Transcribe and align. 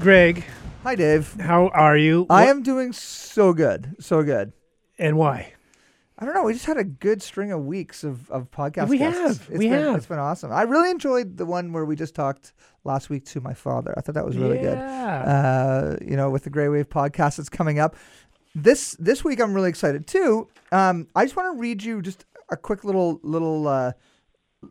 Greg, 0.00 0.44
Hi, 0.84 0.94
Dave. 0.94 1.34
how 1.40 1.68
are 1.68 1.96
you? 1.96 2.26
I 2.30 2.46
am 2.46 2.62
doing 2.62 2.92
so 2.92 3.52
good, 3.52 3.96
so 3.98 4.22
good. 4.22 4.52
And 4.98 5.16
why? 5.18 5.52
I 6.18 6.24
don't 6.24 6.34
know. 6.34 6.44
We 6.44 6.52
just 6.52 6.66
had 6.66 6.76
a 6.76 6.84
good 6.84 7.20
string 7.22 7.50
of 7.52 7.64
weeks 7.66 8.04
of, 8.04 8.30
of 8.30 8.50
podcast. 8.50 8.88
We 8.88 8.98
guests. 8.98 9.20
have, 9.20 9.30
It's 9.50 9.58
we 9.58 9.68
been, 9.68 9.82
have. 9.84 9.96
It's 9.96 10.06
been 10.06 10.18
awesome. 10.18 10.52
I 10.52 10.62
really 10.62 10.90
enjoyed 10.90 11.36
the 11.36 11.46
one 11.46 11.72
where 11.72 11.84
we 11.84 11.96
just 11.96 12.14
talked 12.14 12.52
last 12.84 13.10
week 13.10 13.24
to 13.26 13.40
my 13.40 13.54
father. 13.54 13.92
I 13.96 14.00
thought 14.00 14.14
that 14.14 14.24
was 14.24 14.36
really 14.36 14.58
good. 14.58 14.78
Yeah. 14.78 15.22
Uh, 15.22 15.96
you 16.00 16.16
know, 16.16 16.30
with 16.30 16.44
the 16.44 16.50
Grey 16.50 16.68
Wave 16.68 16.88
podcast 16.88 17.36
that's 17.36 17.48
coming 17.48 17.78
up. 17.78 17.96
This 18.54 18.92
this 18.98 19.22
week, 19.24 19.40
I'm 19.40 19.52
really 19.54 19.68
excited 19.68 20.06
too. 20.06 20.48
Um, 20.72 21.06
I 21.14 21.24
just 21.24 21.36
want 21.36 21.54
to 21.54 21.60
read 21.60 21.82
you 21.82 22.02
just 22.02 22.24
a 22.50 22.56
quick 22.56 22.82
little 22.82 23.20
little 23.22 23.68
uh, 23.68 23.92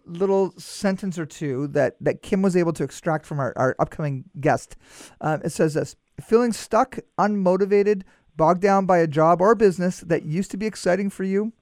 little 0.06 0.54
sentence 0.58 1.18
or 1.18 1.26
two 1.26 1.68
that 1.70 1.96
that 2.02 2.22
Kim 2.22 2.42
was 2.42 2.56
able 2.58 2.74
to 2.74 2.84
extract 2.84 3.26
from 3.26 3.40
our, 3.40 3.54
our 3.56 3.76
upcoming 3.80 4.26
guest. 4.40 4.76
Um, 5.22 5.42
it 5.44 5.52
says 5.52 5.74
this: 5.74 5.96
feeling 6.22 6.52
stuck, 6.54 7.00
unmotivated, 7.18 8.04
bogged 8.36 8.62
down 8.62 8.86
by 8.86 8.98
a 9.00 9.08
job 9.08 9.42
or 9.42 9.56
business 9.56 10.02
that 10.02 10.24
used 10.24 10.52
to 10.52 10.58
be 10.58 10.66
exciting 10.66 11.10
for 11.10 11.24
you. 11.24 11.54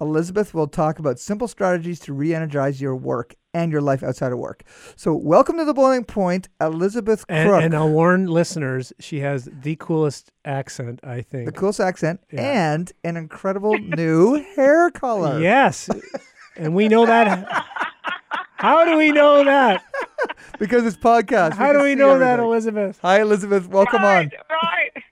Elizabeth 0.00 0.54
will 0.54 0.68
talk 0.68 1.00
about 1.00 1.18
simple 1.18 1.48
strategies 1.48 1.98
to 1.98 2.12
re-energize 2.12 2.80
your 2.80 2.94
work 2.94 3.34
and 3.52 3.72
your 3.72 3.80
life 3.80 4.04
outside 4.04 4.30
of 4.30 4.38
work. 4.38 4.62
So, 4.94 5.12
welcome 5.12 5.56
to 5.56 5.64
the 5.64 5.74
boiling 5.74 6.04
point, 6.04 6.48
Elizabeth 6.60 7.24
and, 7.28 7.50
and 7.50 7.74
I'll 7.74 7.88
warn 7.90 8.26
listeners, 8.28 8.92
she 9.00 9.18
has 9.20 9.48
the 9.52 9.74
coolest 9.74 10.30
accent, 10.44 11.00
I 11.02 11.22
think. 11.22 11.46
the 11.46 11.52
coolest 11.52 11.80
accent 11.80 12.20
Yeah. 12.30 12.74
and 12.76 12.92
an 13.02 13.16
incredible 13.16 13.76
new 13.78 14.34
hair 14.54 14.90
color. 14.92 15.40
Yes. 15.40 15.88
And 16.58 16.74
we 16.74 16.88
know 16.88 17.06
that. 17.06 17.64
How 18.56 18.84
do 18.84 18.96
we 18.96 19.12
know 19.12 19.44
that? 19.44 19.84
because 20.58 20.84
it's 20.84 20.96
podcast. 20.96 21.54
How 21.54 21.72
do 21.72 21.82
we 21.82 21.92
see 21.92 21.94
know 21.94 22.18
that. 22.18 22.40
Elizabeth? 22.40 22.98
Hi, 23.02 23.20
Elizabeth. 23.20 23.68
Welcome 23.68 24.02
right, 24.02 24.26
on. 24.26 24.30
Right. 24.50 25.04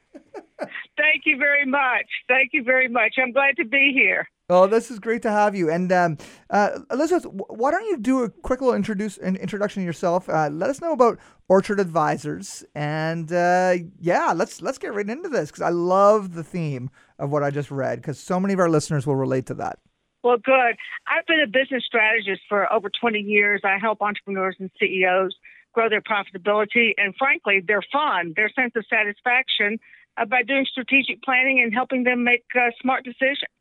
Thank 0.97 1.23
you 1.27 1.37
very 1.39 1.67
much. 1.67 2.07
Thank 2.27 2.51
you 2.53 2.65
very 2.65 2.89
much. 2.89 3.15
I'm 3.23 3.31
glad 3.31 3.57
to 3.59 3.65
be 3.65 3.93
here. 3.95 4.27
Oh, 4.49 4.67
this 4.67 4.91
is 4.91 4.99
great 4.99 5.23
to 5.23 5.31
have 5.31 5.55
you. 5.55 5.71
And 5.71 5.93
um, 5.93 6.19
uh, 6.51 6.79
Elizabeth, 6.91 7.25
wh- 7.25 7.51
why 7.51 7.71
don't 7.71 7.85
you 7.85 7.99
do 7.99 8.23
a 8.23 8.31
quick 8.31 8.61
little 8.61 8.75
introduce 8.75 9.19
an 9.19 9.37
introduction 9.37 9.83
of 9.83 9.87
yourself? 9.87 10.29
Uh, 10.29 10.49
let 10.51 10.71
us 10.71 10.81
know 10.81 10.93
about 10.93 11.19
Orchard 11.49 11.81
Advisors, 11.81 12.65
and 12.75 13.33
uh, 13.33 13.75
yeah, 14.01 14.33
let's 14.35 14.63
let's 14.63 14.79
get 14.79 14.95
right 14.95 15.09
into 15.09 15.29
this 15.29 15.51
because 15.51 15.63
I 15.63 15.71
love 15.71 16.35
the 16.35 16.45
theme 16.45 16.91
of 17.19 17.31
what 17.31 17.43
I 17.43 17.51
just 17.51 17.71
read 17.71 18.01
because 18.01 18.19
so 18.19 18.39
many 18.39 18.55
of 18.55 18.61
our 18.61 18.69
listeners 18.69 19.07
will 19.07 19.17
relate 19.17 19.47
to 19.47 19.55
that. 19.55 19.79
Well, 20.27 20.43
good. 20.43 20.75
I've 21.07 21.25
been 21.29 21.39
a 21.39 21.47
business 21.47 21.85
strategist 21.87 22.43
for 22.49 22.67
over 22.73 22.91
20 22.91 23.21
years. 23.21 23.61
I 23.63 23.79
help 23.79 24.03
entrepreneurs 24.03 24.57
and 24.59 24.73
CEOs 24.81 25.37
grow 25.73 25.89
their 25.89 26.03
profitability 26.03 26.95
and, 26.99 27.15
frankly, 27.17 27.63
their 27.65 27.83
fun, 27.93 28.33
their 28.35 28.51
sense 28.51 28.73
of 28.75 28.85
satisfaction 28.91 29.79
uh, 30.19 30.25
by 30.25 30.43
doing 30.43 30.67
strategic 30.69 31.23
planning 31.23 31.63
and 31.63 31.73
helping 31.73 32.03
them 32.03 32.25
make 32.25 32.43
uh, 32.57 32.75
smart 32.83 33.05
decisions. 33.05 33.55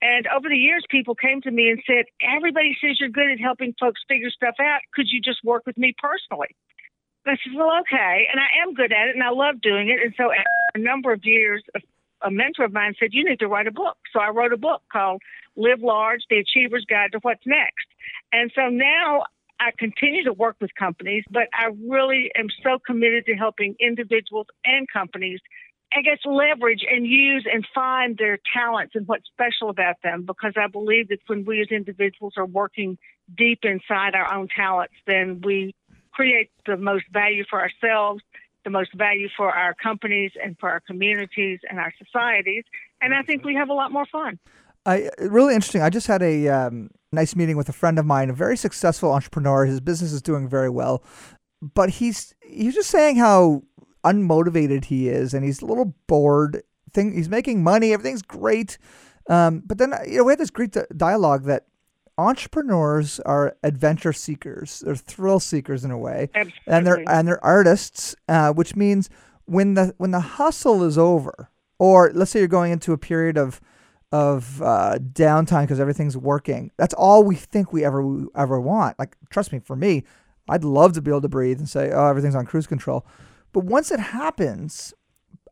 And 0.00 0.26
over 0.34 0.48
the 0.48 0.56
years, 0.56 0.86
people 0.88 1.14
came 1.14 1.42
to 1.42 1.50
me 1.50 1.68
and 1.68 1.82
said, 1.86 2.06
Everybody 2.24 2.74
says 2.80 2.96
you're 2.98 3.10
good 3.10 3.30
at 3.30 3.38
helping 3.38 3.74
folks 3.78 4.00
figure 4.08 4.30
stuff 4.30 4.54
out. 4.58 4.80
Could 4.94 5.12
you 5.12 5.20
just 5.20 5.44
work 5.44 5.66
with 5.66 5.76
me 5.76 5.94
personally? 6.00 6.56
I 7.26 7.36
said, 7.44 7.52
Well, 7.54 7.76
okay. 7.84 8.24
And 8.32 8.40
I 8.40 8.64
am 8.64 8.72
good 8.72 8.90
at 8.90 9.08
it 9.08 9.16
and 9.16 9.22
I 9.22 9.36
love 9.36 9.60
doing 9.60 9.90
it. 9.90 10.00
And 10.02 10.14
so, 10.16 10.32
after 10.32 10.76
a 10.76 10.78
number 10.78 11.12
of 11.12 11.26
years, 11.26 11.62
a, 11.76 11.80
a 12.26 12.30
mentor 12.30 12.64
of 12.64 12.72
mine 12.72 12.94
said, 12.98 13.10
You 13.12 13.24
need 13.24 13.38
to 13.38 13.48
write 13.48 13.66
a 13.66 13.72
book. 13.72 13.96
So 14.12 14.20
I 14.20 14.30
wrote 14.30 14.52
a 14.52 14.56
book 14.56 14.82
called 14.92 15.22
Live 15.56 15.80
Large 15.80 16.22
The 16.28 16.38
Achiever's 16.38 16.84
Guide 16.88 17.12
to 17.12 17.18
What's 17.22 17.46
Next. 17.46 17.86
And 18.32 18.50
so 18.54 18.68
now 18.68 19.22
I 19.60 19.70
continue 19.78 20.24
to 20.24 20.32
work 20.32 20.56
with 20.60 20.70
companies, 20.78 21.24
but 21.30 21.44
I 21.54 21.70
really 21.88 22.30
am 22.36 22.48
so 22.62 22.78
committed 22.84 23.24
to 23.26 23.34
helping 23.34 23.76
individuals 23.80 24.46
and 24.64 24.86
companies 24.92 25.40
I 25.96 26.02
guess 26.02 26.18
leverage 26.24 26.84
and 26.90 27.06
use 27.06 27.46
and 27.50 27.66
find 27.74 28.18
their 28.18 28.38
talents 28.52 28.94
and 28.94 29.06
what's 29.06 29.26
special 29.28 29.70
about 29.70 29.96
them 30.02 30.24
because 30.26 30.52
I 30.56 30.66
believe 30.66 31.08
that 31.08 31.20
when 31.26 31.44
we 31.44 31.60
as 31.60 31.68
individuals 31.70 32.34
are 32.36 32.44
working 32.44 32.98
deep 33.36 33.60
inside 33.62 34.14
our 34.14 34.34
own 34.34 34.48
talents, 34.54 34.94
then 35.06 35.40
we 35.44 35.74
create 36.12 36.50
the 36.66 36.76
most 36.76 37.04
value 37.12 37.44
for 37.48 37.60
ourselves, 37.60 38.22
the 38.66 38.70
most 38.70 38.92
value 38.94 39.28
for 39.36 39.50
our 39.50 39.74
companies 39.74 40.32
and 40.42 40.58
for 40.58 40.68
our 40.68 40.80
communities 40.80 41.60
and 41.70 41.78
our 41.78 41.94
societies. 42.04 42.64
And 43.00 43.14
I 43.14 43.22
think 43.22 43.44
we 43.44 43.54
have 43.54 43.68
a 43.68 43.72
lot 43.72 43.92
more 43.92 44.04
fun. 44.10 44.40
I 44.84 45.08
really 45.18 45.54
interesting. 45.54 45.82
I 45.82 45.88
just 45.88 46.08
had 46.08 46.20
a 46.20 46.48
um, 46.48 46.90
nice 47.12 47.36
meeting 47.36 47.56
with 47.56 47.68
a 47.68 47.72
friend 47.72 47.96
of 47.98 48.04
mine, 48.04 48.28
a 48.28 48.32
very 48.34 48.56
successful 48.56 49.12
entrepreneur. 49.12 49.66
His 49.66 49.80
business 49.80 50.12
is 50.12 50.20
doing 50.20 50.48
very 50.48 50.68
well, 50.68 51.04
but 51.62 51.90
he's 51.90 52.34
he's 52.42 52.74
just 52.74 52.90
saying 52.90 53.16
how 53.16 53.62
unmotivated 54.04 54.86
he 54.86 55.08
is, 55.08 55.32
and 55.32 55.44
he's 55.44 55.62
a 55.62 55.66
little 55.66 55.94
bored. 56.08 56.62
Thing 56.92 57.14
he's 57.14 57.28
making 57.28 57.62
money, 57.62 57.92
everything's 57.92 58.22
great, 58.22 58.78
um, 59.28 59.62
but 59.64 59.78
then 59.78 59.92
you 60.08 60.18
know 60.18 60.24
we 60.24 60.32
had 60.32 60.38
this 60.38 60.50
great 60.50 60.72
di- 60.72 60.86
dialogue 60.96 61.44
that 61.44 61.66
entrepreneurs 62.18 63.20
are 63.20 63.56
adventure 63.62 64.12
seekers, 64.12 64.80
they're 64.80 64.96
thrill 64.96 65.40
seekers 65.40 65.84
in 65.84 65.90
a 65.90 65.98
way, 65.98 66.30
and 66.66 66.86
they're 66.86 67.04
and 67.08 67.28
they're 67.28 67.44
artists, 67.44 68.14
uh, 68.28 68.52
which 68.52 68.74
means 68.76 69.10
when 69.44 69.74
the 69.74 69.94
when 69.98 70.10
the 70.10 70.20
hustle 70.20 70.82
is 70.82 70.98
over, 70.98 71.50
or 71.78 72.10
let's 72.14 72.30
say 72.30 72.38
you're 72.40 72.48
going 72.48 72.72
into 72.72 72.92
a 72.92 72.98
period 72.98 73.36
of 73.36 73.60
of 74.12 74.62
uh, 74.62 74.98
downtime 75.12 75.62
because 75.62 75.80
everything's 75.80 76.16
working. 76.16 76.70
That's 76.76 76.94
all 76.94 77.22
we 77.22 77.34
think 77.34 77.72
we 77.72 77.84
ever 77.84 78.04
we 78.06 78.26
ever 78.34 78.60
want. 78.60 78.98
Like 78.98 79.16
trust 79.30 79.52
me, 79.52 79.58
for 79.58 79.76
me, 79.76 80.04
I'd 80.48 80.64
love 80.64 80.92
to 80.94 81.02
be 81.02 81.10
able 81.10 81.22
to 81.22 81.28
breathe 81.28 81.58
and 81.58 81.68
say, 81.68 81.90
"Oh, 81.92 82.06
everything's 82.06 82.34
on 82.34 82.46
cruise 82.46 82.66
control." 82.66 83.06
But 83.52 83.64
once 83.64 83.90
it 83.90 84.00
happens, 84.00 84.94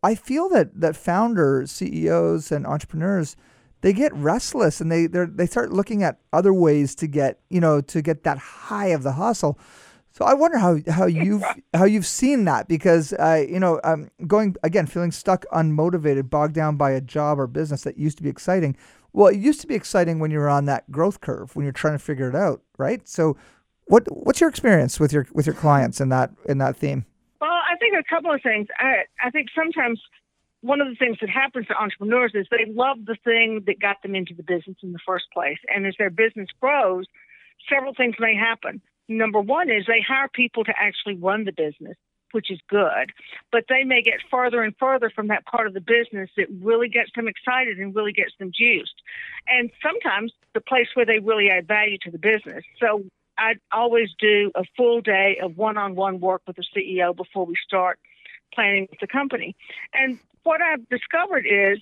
I 0.03 0.15
feel 0.15 0.49
that 0.51 0.81
that 0.81 0.97
founders, 0.97 1.71
CEOs, 1.73 2.53
and 2.53 2.67
entrepreneurs 2.67 3.37
they 3.85 3.93
get 3.93 4.15
restless 4.15 4.81
and 4.81 4.91
they 4.91 5.07
they 5.07 5.27
they 5.27 5.45
start 5.45 5.71
looking 5.71 6.03
at 6.03 6.19
other 6.33 6.55
ways 6.55 6.95
to 6.95 7.07
get 7.07 7.41
you 7.51 7.61
know 7.61 7.83
to 7.83 8.01
get 8.01 8.25
that 8.25 8.39
high 8.39 8.87
of 8.87 9.03
the 9.03 9.13
hustle. 9.13 9.59
So 10.11 10.25
I 10.25 10.33
wonder 10.33 10.57
how 10.57 10.79
how 10.89 11.05
you've 11.05 11.45
how 11.75 11.85
you've 11.85 12.07
seen 12.07 12.47
that 12.47 12.67
because 12.67 13.13
uh, 13.13 13.45
you 13.47 13.61
know 13.61 13.83
um, 13.85 14.09
going 14.27 14.57
again 14.63 14.87
feeling 14.87 15.13
stuck, 15.13 15.45
unmotivated, 15.53 16.31
bogged 16.31 16.55
down 16.55 16.79
by 16.79 16.93
a 16.93 17.01
job 17.03 17.39
or 17.39 17.47
business 17.47 17.83
that 17.83 17.99
used 17.99 18.17
to 18.17 18.23
be 18.23 18.31
exciting. 18.31 18.75
Well, 19.13 19.29
it 19.29 19.37
used 19.37 19.61
to 19.61 19.67
be 19.67 19.75
exciting 19.75 20.19
when 20.19 20.31
you 20.31 20.39
were 20.39 20.49
on 20.49 20.65
that 20.65 20.91
growth 20.91 21.21
curve 21.21 21.55
when 21.55 21.65
you're 21.65 21.73
trying 21.73 21.95
to 21.95 22.03
figure 22.03 22.31
it 22.31 22.35
out, 22.35 22.63
right? 22.79 23.07
So, 23.07 23.37
what 23.85 24.05
what's 24.11 24.41
your 24.41 24.49
experience 24.49 24.99
with 24.99 25.13
your 25.13 25.27
with 25.35 25.45
your 25.45 25.55
clients 25.55 26.01
in 26.01 26.09
that 26.09 26.31
in 26.47 26.57
that 26.57 26.75
theme? 26.75 27.05
Well, 27.39 27.51
I 27.51 27.77
think 27.77 27.97
a 27.99 28.15
couple 28.15 28.33
of 28.33 28.41
things. 28.43 28.67
I, 28.79 29.03
I 29.23 29.29
think 29.29 29.49
sometimes 29.55 30.01
one 30.65 30.81
of 30.81 30.89
the 30.89 30.95
things 30.95 31.19
that 31.21 31.29
happens 31.29 31.67
to 31.67 31.77
entrepreneurs 31.77 32.33
is 32.35 32.47
they 32.51 32.73
love 32.73 32.97
the 33.05 33.17
thing 33.23 33.65
that 33.67 33.79
got 33.79 34.01
them 34.03 34.15
into 34.15 34.33
the 34.33 34.43
business 34.43 34.79
in 34.83 34.93
the 34.93 34.99
first 35.07 35.27
place. 35.31 35.59
And 35.69 35.87
as 35.87 35.95
their 35.99 36.09
business 36.09 36.49
grows, 36.59 37.05
several 37.69 37.93
things 37.93 38.15
may 38.19 38.35
happen. 38.35 38.81
Number 39.07 39.41
one 39.41 39.69
is 39.69 39.85
they 39.87 40.01
hire 40.01 40.29
people 40.33 40.65
to 40.65 40.73
actually 40.75 41.17
run 41.17 41.45
the 41.45 41.53
business, 41.53 41.99
which 42.33 42.51
is 42.51 42.59
good, 42.71 43.13
but 43.53 43.65
they 43.69 43.85
may 43.85 44.01
get 44.01 44.21
further 44.31 44.63
and 44.63 44.75
further 44.81 45.11
from 45.11 45.29
that 45.29 45.45
part 45.45 45.67
of 45.67 45.75
the 45.75 45.83
business 45.83 46.31
that 46.39 46.47
really 46.63 46.89
gets 46.89 47.11
them 47.15 47.29
excited 47.29 47.79
and 47.79 47.95
really 47.95 48.13
gets 48.13 48.33
them 48.39 48.51
juiced. 48.51 49.03
And 49.47 49.71
sometimes 49.83 50.33
the 50.55 50.63
place 50.63 50.89
where 50.95 51.05
they 51.05 51.19
really 51.19 51.51
add 51.51 51.69
value 51.69 51.99
to 52.05 52.11
the 52.11 52.19
business. 52.19 52.65
So 52.81 53.05
I 53.37 53.57
always 53.71 54.09
do 54.19 54.51
a 54.55 54.65
full 54.79 55.03
day 55.03 55.37
of 55.43 55.59
one-on-one 55.59 56.21
work 56.21 56.41
with 56.47 56.57
the 56.57 56.65
CEO 56.75 57.15
before 57.15 57.45
we 57.45 57.55
start 57.67 57.99
planning 58.55 58.87
with 58.91 59.01
the 59.01 59.07
company. 59.07 59.57
And 59.93 60.19
what 60.43 60.61
I've 60.61 60.89
discovered 60.89 61.47
is 61.47 61.79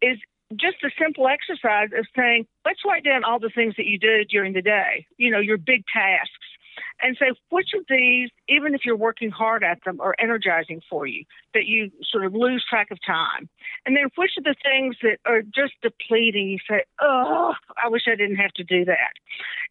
is 0.00 0.18
just 0.56 0.76
a 0.82 0.90
simple 0.98 1.28
exercise 1.28 1.88
of 1.96 2.06
saying, 2.16 2.46
let's 2.64 2.80
write 2.84 3.04
down 3.04 3.24
all 3.24 3.38
the 3.38 3.50
things 3.54 3.74
that 3.76 3.86
you 3.86 3.98
did 3.98 4.28
during 4.28 4.52
the 4.52 4.62
day, 4.62 5.06
you 5.16 5.30
know, 5.30 5.40
your 5.40 5.58
big 5.58 5.84
tasks, 5.92 6.32
and 7.02 7.16
say 7.18 7.32
which 7.50 7.70
of 7.76 7.84
these, 7.88 8.30
even 8.48 8.74
if 8.74 8.82
you're 8.84 8.96
working 8.96 9.30
hard 9.30 9.62
at 9.62 9.78
them, 9.84 10.00
are 10.00 10.14
energizing 10.18 10.80
for 10.88 11.06
you, 11.06 11.24
that 11.54 11.66
you 11.66 11.90
sort 12.10 12.24
of 12.24 12.34
lose 12.34 12.64
track 12.68 12.88
of 12.90 12.98
time. 13.04 13.48
And 13.84 13.96
then 13.96 14.04
which 14.16 14.32
of 14.38 14.44
the 14.44 14.54
things 14.62 14.96
that 15.02 15.18
are 15.26 15.42
just 15.42 15.74
depleting, 15.82 16.48
you 16.48 16.58
say, 16.68 16.84
oh, 17.00 17.54
I 17.82 17.88
wish 17.88 18.02
I 18.06 18.14
didn't 18.14 18.36
have 18.36 18.52
to 18.52 18.64
do 18.64 18.84
that. 18.86 19.12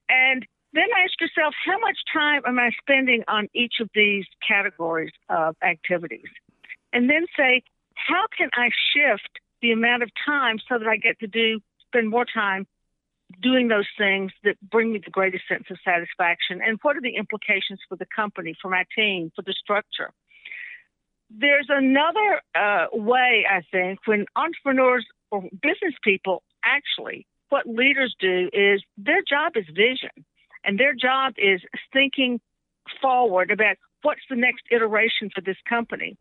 And 0.10 0.46
then 0.78 0.88
ask 1.04 1.20
yourself 1.20 1.54
how 1.66 1.80
much 1.80 1.98
time 2.12 2.42
am 2.46 2.60
I 2.60 2.72
spending 2.82 3.24
on 3.28 3.48
each 3.54 3.76
of 3.82 3.90
these 3.96 4.26
categories 4.46 5.12
of 5.30 5.56
activities? 5.64 6.30
And 6.94 7.10
then 7.10 7.26
say, 7.36 7.64
how 7.96 8.26
can 8.38 8.50
I 8.54 8.70
shift 8.94 9.40
the 9.62 9.72
amount 9.72 10.04
of 10.04 10.10
time 10.26 10.58
so 10.70 10.78
that 10.78 10.88
I 10.88 10.98
get 10.98 11.20
to 11.20 11.28
do 11.28 11.60
spend 11.88 12.10
more 12.10 12.26
time 12.26 12.68
doing 13.42 13.68
those 13.68 13.88
things 13.98 14.32
that 14.44 14.56
bring 14.62 14.94
me 14.94 15.02
the 15.04 15.12
greatest 15.12 15.44
sense 15.48 15.66
of 15.70 15.78
satisfaction 15.84 16.62
and 16.66 16.78
what 16.82 16.96
are 16.96 17.02
the 17.02 17.16
implications 17.16 17.80
for 17.90 17.96
the 17.96 18.06
company, 18.16 18.56
for 18.62 18.70
my 18.70 18.86
team, 18.96 19.32
for 19.36 19.42
the 19.42 19.54
structure. 19.54 20.12
There's 21.30 21.68
another 21.70 22.42
uh, 22.56 22.86
way, 22.94 23.46
I 23.50 23.62
think, 23.70 24.00
when 24.06 24.26
entrepreneurs 24.36 25.06
or 25.30 25.42
business 25.42 25.94
people 26.04 26.42
actually, 26.64 27.26
what 27.50 27.68
leaders 27.68 28.16
do 28.20 28.50
is 28.54 28.82
their 28.98 29.22
job 29.28 29.54
is 29.56 29.66
vision 29.68 30.26
and 30.68 30.80
their 30.80 30.94
job 30.94 31.34
is 31.38 31.62
thinking 31.92 32.40
forward 33.02 33.50
about 33.50 33.78
what's 34.04 34.22
the 34.30 34.36
next 34.36 34.64
iteration 34.70 35.30
for 35.34 35.42
this 35.42 35.58
company. 35.68 36.18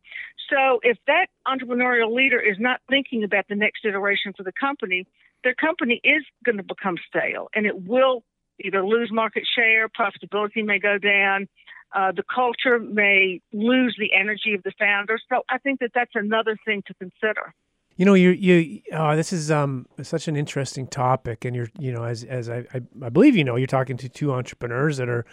So 0.49 0.79
if 0.81 0.97
that 1.05 1.27
entrepreneurial 1.45 2.13
leader 2.13 2.39
is 2.39 2.57
not 2.59 2.81
thinking 2.89 3.23
about 3.23 3.47
the 3.47 3.55
next 3.55 3.85
iteration 3.85 4.33
for 4.35 4.43
the 4.43 4.53
company, 4.53 5.05
their 5.43 5.53
company 5.53 6.01
is 6.03 6.23
going 6.45 6.57
to 6.57 6.63
become 6.63 6.95
stale 7.07 7.49
and 7.53 7.65
it 7.65 7.83
will 7.83 8.23
either 8.59 8.83
lose 8.83 9.11
market 9.11 9.43
share, 9.55 9.87
profitability 9.87 10.65
may 10.65 10.79
go 10.79 10.97
down, 10.97 11.47
uh, 11.93 12.11
the 12.11 12.23
culture 12.23 12.79
may 12.79 13.41
lose 13.53 13.95
the 13.99 14.13
energy 14.13 14.53
of 14.53 14.63
the 14.63 14.71
founder. 14.79 15.19
So 15.29 15.43
I 15.49 15.57
think 15.59 15.79
that 15.81 15.91
that's 15.93 16.15
another 16.15 16.57
thing 16.65 16.83
to 16.87 16.93
consider. 16.95 17.53
You 17.97 18.05
know, 18.05 18.13
you 18.13 18.29
you 18.29 18.81
uh, 18.93 19.15
this 19.15 19.33
is 19.33 19.49
um 19.49 19.87
such 20.03 20.27
an 20.27 20.35
interesting 20.35 20.87
topic, 20.87 21.45
and 21.45 21.55
you're 21.55 21.69
you 21.79 21.91
know 21.91 22.03
as 22.03 22.23
as 22.23 22.47
I, 22.47 22.59
I, 22.73 22.81
I 23.03 23.09
believe 23.09 23.35
you 23.35 23.43
know 23.43 23.55
you're 23.55 23.65
talking 23.65 23.97
to 23.97 24.07
two 24.07 24.31
entrepreneurs 24.31 24.97
that 24.97 25.09
are, 25.09 25.25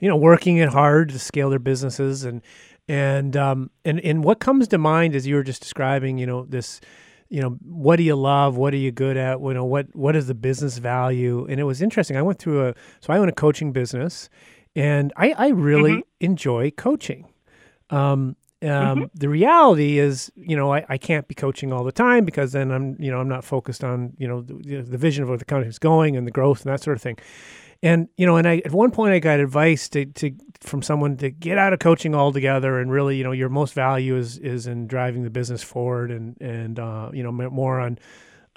you 0.00 0.08
know, 0.08 0.16
working 0.16 0.56
it 0.56 0.68
hard 0.68 1.10
to 1.10 1.18
scale 1.18 1.48
their 1.48 1.60
businesses, 1.60 2.24
and 2.24 2.42
and 2.88 3.36
um 3.36 3.70
and 3.84 4.00
and 4.00 4.24
what 4.24 4.40
comes 4.40 4.66
to 4.68 4.78
mind 4.78 5.14
as 5.14 5.28
you 5.28 5.36
were 5.36 5.44
just 5.44 5.62
describing, 5.62 6.18
you 6.18 6.26
know, 6.26 6.44
this, 6.44 6.80
you 7.28 7.40
know, 7.40 7.50
what 7.62 7.96
do 7.96 8.02
you 8.02 8.16
love, 8.16 8.56
what 8.56 8.74
are 8.74 8.78
you 8.78 8.90
good 8.90 9.16
at, 9.16 9.40
you 9.40 9.54
know, 9.54 9.64
what 9.64 9.94
what 9.94 10.16
is 10.16 10.26
the 10.26 10.34
business 10.34 10.78
value, 10.78 11.46
and 11.48 11.60
it 11.60 11.64
was 11.64 11.80
interesting. 11.80 12.16
I 12.16 12.22
went 12.22 12.40
through 12.40 12.66
a 12.66 12.74
so 13.00 13.12
I 13.12 13.18
own 13.18 13.28
a 13.28 13.32
coaching 13.32 13.70
business, 13.70 14.28
and 14.74 15.12
I 15.16 15.34
I 15.38 15.48
really 15.50 15.92
mm-hmm. 15.92 16.24
enjoy 16.24 16.72
coaching. 16.72 17.28
Um, 17.90 18.34
um, 18.62 18.68
mm-hmm. 18.70 19.04
The 19.14 19.28
reality 19.28 19.98
is, 19.98 20.32
you 20.34 20.56
know, 20.56 20.72
I, 20.72 20.84
I 20.88 20.98
can't 20.98 21.28
be 21.28 21.34
coaching 21.34 21.72
all 21.72 21.84
the 21.84 21.92
time 21.92 22.24
because 22.24 22.52
then 22.52 22.72
I'm, 22.72 22.96
you 22.98 23.10
know, 23.10 23.20
I'm 23.20 23.28
not 23.28 23.44
focused 23.44 23.84
on, 23.84 24.14
you 24.18 24.26
know, 24.26 24.42
the, 24.42 24.82
the 24.82 24.98
vision 24.98 25.22
of 25.22 25.28
where 25.28 25.38
the 25.38 25.44
company 25.44 25.68
is 25.68 25.78
going 25.78 26.16
and 26.16 26.26
the 26.26 26.32
growth 26.32 26.64
and 26.64 26.72
that 26.72 26.82
sort 26.82 26.96
of 26.96 27.02
thing. 27.02 27.18
And 27.80 28.08
you 28.16 28.26
know, 28.26 28.36
and 28.36 28.48
I 28.48 28.56
at 28.64 28.72
one 28.72 28.90
point 28.90 29.14
I 29.14 29.20
got 29.20 29.38
advice 29.38 29.88
to, 29.90 30.04
to 30.04 30.32
from 30.60 30.82
someone 30.82 31.16
to 31.18 31.30
get 31.30 31.58
out 31.58 31.72
of 31.72 31.78
coaching 31.78 32.12
altogether 32.12 32.80
and 32.80 32.90
really, 32.90 33.16
you 33.16 33.22
know, 33.22 33.30
your 33.30 33.48
most 33.48 33.72
value 33.74 34.16
is 34.16 34.36
is 34.38 34.66
in 34.66 34.88
driving 34.88 35.22
the 35.22 35.30
business 35.30 35.62
forward 35.62 36.10
and 36.10 36.36
and 36.40 36.80
uh, 36.80 37.10
you 37.12 37.22
know 37.22 37.30
more 37.30 37.78
on 37.78 38.00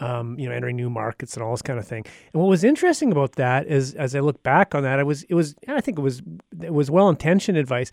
um, 0.01 0.37
you 0.39 0.49
know, 0.49 0.55
entering 0.55 0.75
new 0.75 0.89
markets 0.89 1.35
and 1.35 1.43
all 1.43 1.51
this 1.51 1.61
kind 1.61 1.79
of 1.79 1.87
thing. 1.87 2.03
And 2.33 2.41
what 2.41 2.49
was 2.49 2.63
interesting 2.63 3.11
about 3.11 3.33
that 3.33 3.67
is, 3.67 3.93
as 3.93 4.15
I 4.15 4.19
look 4.19 4.41
back 4.43 4.73
on 4.73 4.83
that, 4.83 4.99
I 4.99 5.03
was, 5.03 5.23
it 5.23 5.35
was, 5.35 5.55
I 5.67 5.79
think 5.79 5.99
it 5.99 6.01
was, 6.01 6.21
it 6.61 6.73
was 6.73 6.89
well 6.89 7.07
intentioned 7.07 7.57
advice, 7.57 7.91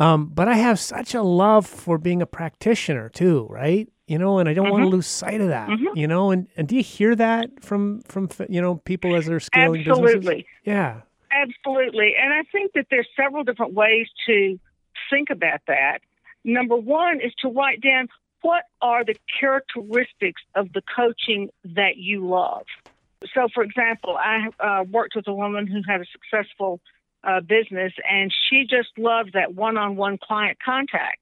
um, 0.00 0.26
but 0.26 0.48
I 0.48 0.54
have 0.54 0.80
such 0.80 1.14
a 1.14 1.22
love 1.22 1.66
for 1.66 1.98
being 1.98 2.22
a 2.22 2.26
practitioner 2.26 3.10
too, 3.10 3.46
right? 3.50 3.88
You 4.08 4.18
know, 4.18 4.38
and 4.38 4.48
I 4.48 4.54
don't 4.54 4.64
mm-hmm. 4.64 4.72
want 4.72 4.84
to 4.84 4.88
lose 4.88 5.06
sight 5.06 5.40
of 5.40 5.48
that. 5.48 5.68
Mm-hmm. 5.68 5.96
You 5.96 6.08
know, 6.08 6.30
and, 6.30 6.48
and 6.56 6.66
do 6.66 6.76
you 6.76 6.82
hear 6.82 7.14
that 7.14 7.62
from 7.62 8.00
from 8.02 8.28
you 8.48 8.60
know 8.60 8.76
people 8.76 9.14
as 9.14 9.26
they're 9.26 9.38
scaling 9.40 9.82
Absolutely. 9.86 10.18
businesses? 10.18 10.44
Yeah, 10.64 11.02
absolutely. 11.30 12.14
And 12.20 12.32
I 12.32 12.42
think 12.50 12.72
that 12.74 12.86
there's 12.90 13.08
several 13.14 13.44
different 13.44 13.74
ways 13.74 14.08
to 14.26 14.58
think 15.10 15.28
about 15.28 15.60
that. 15.68 15.98
Number 16.44 16.76
one 16.76 17.20
is 17.20 17.32
to 17.42 17.48
write 17.48 17.82
down 17.82 18.08
what 18.40 18.64
are 18.80 19.04
the 19.04 19.16
characteristics 19.38 20.40
of 20.54 20.72
the 20.72 20.82
coaching 20.96 21.50
that 21.62 21.98
you 21.98 22.26
love. 22.26 22.64
So, 23.34 23.48
for 23.52 23.62
example, 23.62 24.16
I 24.16 24.48
uh, 24.60 24.84
worked 24.84 25.14
with 25.14 25.28
a 25.28 25.34
woman 25.34 25.66
who 25.66 25.82
had 25.86 26.00
a 26.00 26.06
successful 26.10 26.80
uh, 27.24 27.40
business, 27.40 27.92
and 28.08 28.32
she 28.48 28.62
just 28.68 28.90
loved 28.96 29.32
that 29.34 29.54
one 29.54 29.76
on 29.76 29.96
one 29.96 30.18
client 30.18 30.58
contact. 30.64 31.20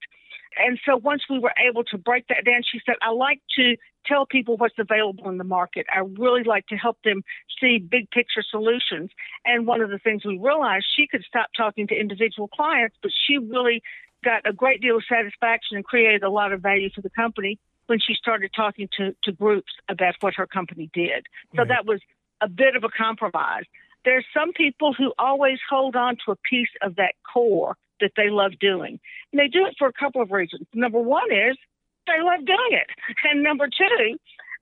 And 0.56 0.78
so 0.84 0.96
once 0.96 1.22
we 1.30 1.38
were 1.38 1.52
able 1.58 1.84
to 1.84 1.98
break 1.98 2.26
that 2.28 2.44
down, 2.44 2.62
she 2.70 2.80
said, 2.84 2.96
I 3.00 3.10
like 3.10 3.40
to 3.56 3.76
tell 4.06 4.26
people 4.26 4.56
what's 4.56 4.78
available 4.78 5.28
in 5.28 5.38
the 5.38 5.44
market. 5.44 5.86
I 5.94 6.00
really 6.00 6.42
like 6.42 6.66
to 6.68 6.76
help 6.76 6.98
them 7.04 7.22
see 7.60 7.78
big 7.78 8.10
picture 8.10 8.42
solutions. 8.48 9.10
And 9.44 9.66
one 9.66 9.80
of 9.80 9.90
the 9.90 9.98
things 9.98 10.24
we 10.24 10.38
realized, 10.38 10.86
she 10.96 11.06
could 11.06 11.22
stop 11.26 11.50
talking 11.56 11.86
to 11.88 11.94
individual 11.94 12.48
clients, 12.48 12.96
but 13.02 13.12
she 13.26 13.38
really 13.38 13.82
got 14.24 14.48
a 14.48 14.52
great 14.52 14.80
deal 14.80 14.96
of 14.96 15.04
satisfaction 15.08 15.76
and 15.76 15.84
created 15.84 16.22
a 16.22 16.30
lot 16.30 16.52
of 16.52 16.60
value 16.60 16.90
for 16.92 17.02
the 17.02 17.10
company 17.10 17.58
when 17.86 17.98
she 18.00 18.14
started 18.14 18.50
talking 18.54 18.88
to, 18.96 19.14
to 19.24 19.32
groups 19.32 19.72
about 19.88 20.14
what 20.20 20.34
her 20.34 20.46
company 20.46 20.90
did. 20.92 21.26
So 21.54 21.58
right. 21.58 21.68
that 21.68 21.86
was 21.86 22.00
a 22.40 22.48
bit 22.48 22.76
of 22.76 22.84
a 22.84 22.88
compromise 22.88 23.64
there's 24.08 24.24
some 24.32 24.54
people 24.54 24.94
who 24.94 25.12
always 25.18 25.58
hold 25.68 25.94
on 25.94 26.16
to 26.24 26.32
a 26.32 26.36
piece 26.36 26.70
of 26.80 26.96
that 26.96 27.12
core 27.30 27.76
that 28.00 28.12
they 28.16 28.30
love 28.30 28.52
doing. 28.58 28.98
And 29.32 29.38
they 29.38 29.48
do 29.48 29.66
it 29.66 29.74
for 29.78 29.86
a 29.86 29.92
couple 29.92 30.22
of 30.22 30.30
reasons. 30.30 30.66
Number 30.72 30.98
one 30.98 31.30
is 31.30 31.58
they 32.06 32.22
love 32.22 32.46
doing 32.46 32.72
it. 32.72 32.88
And 33.30 33.42
number 33.42 33.66
two, 33.66 34.16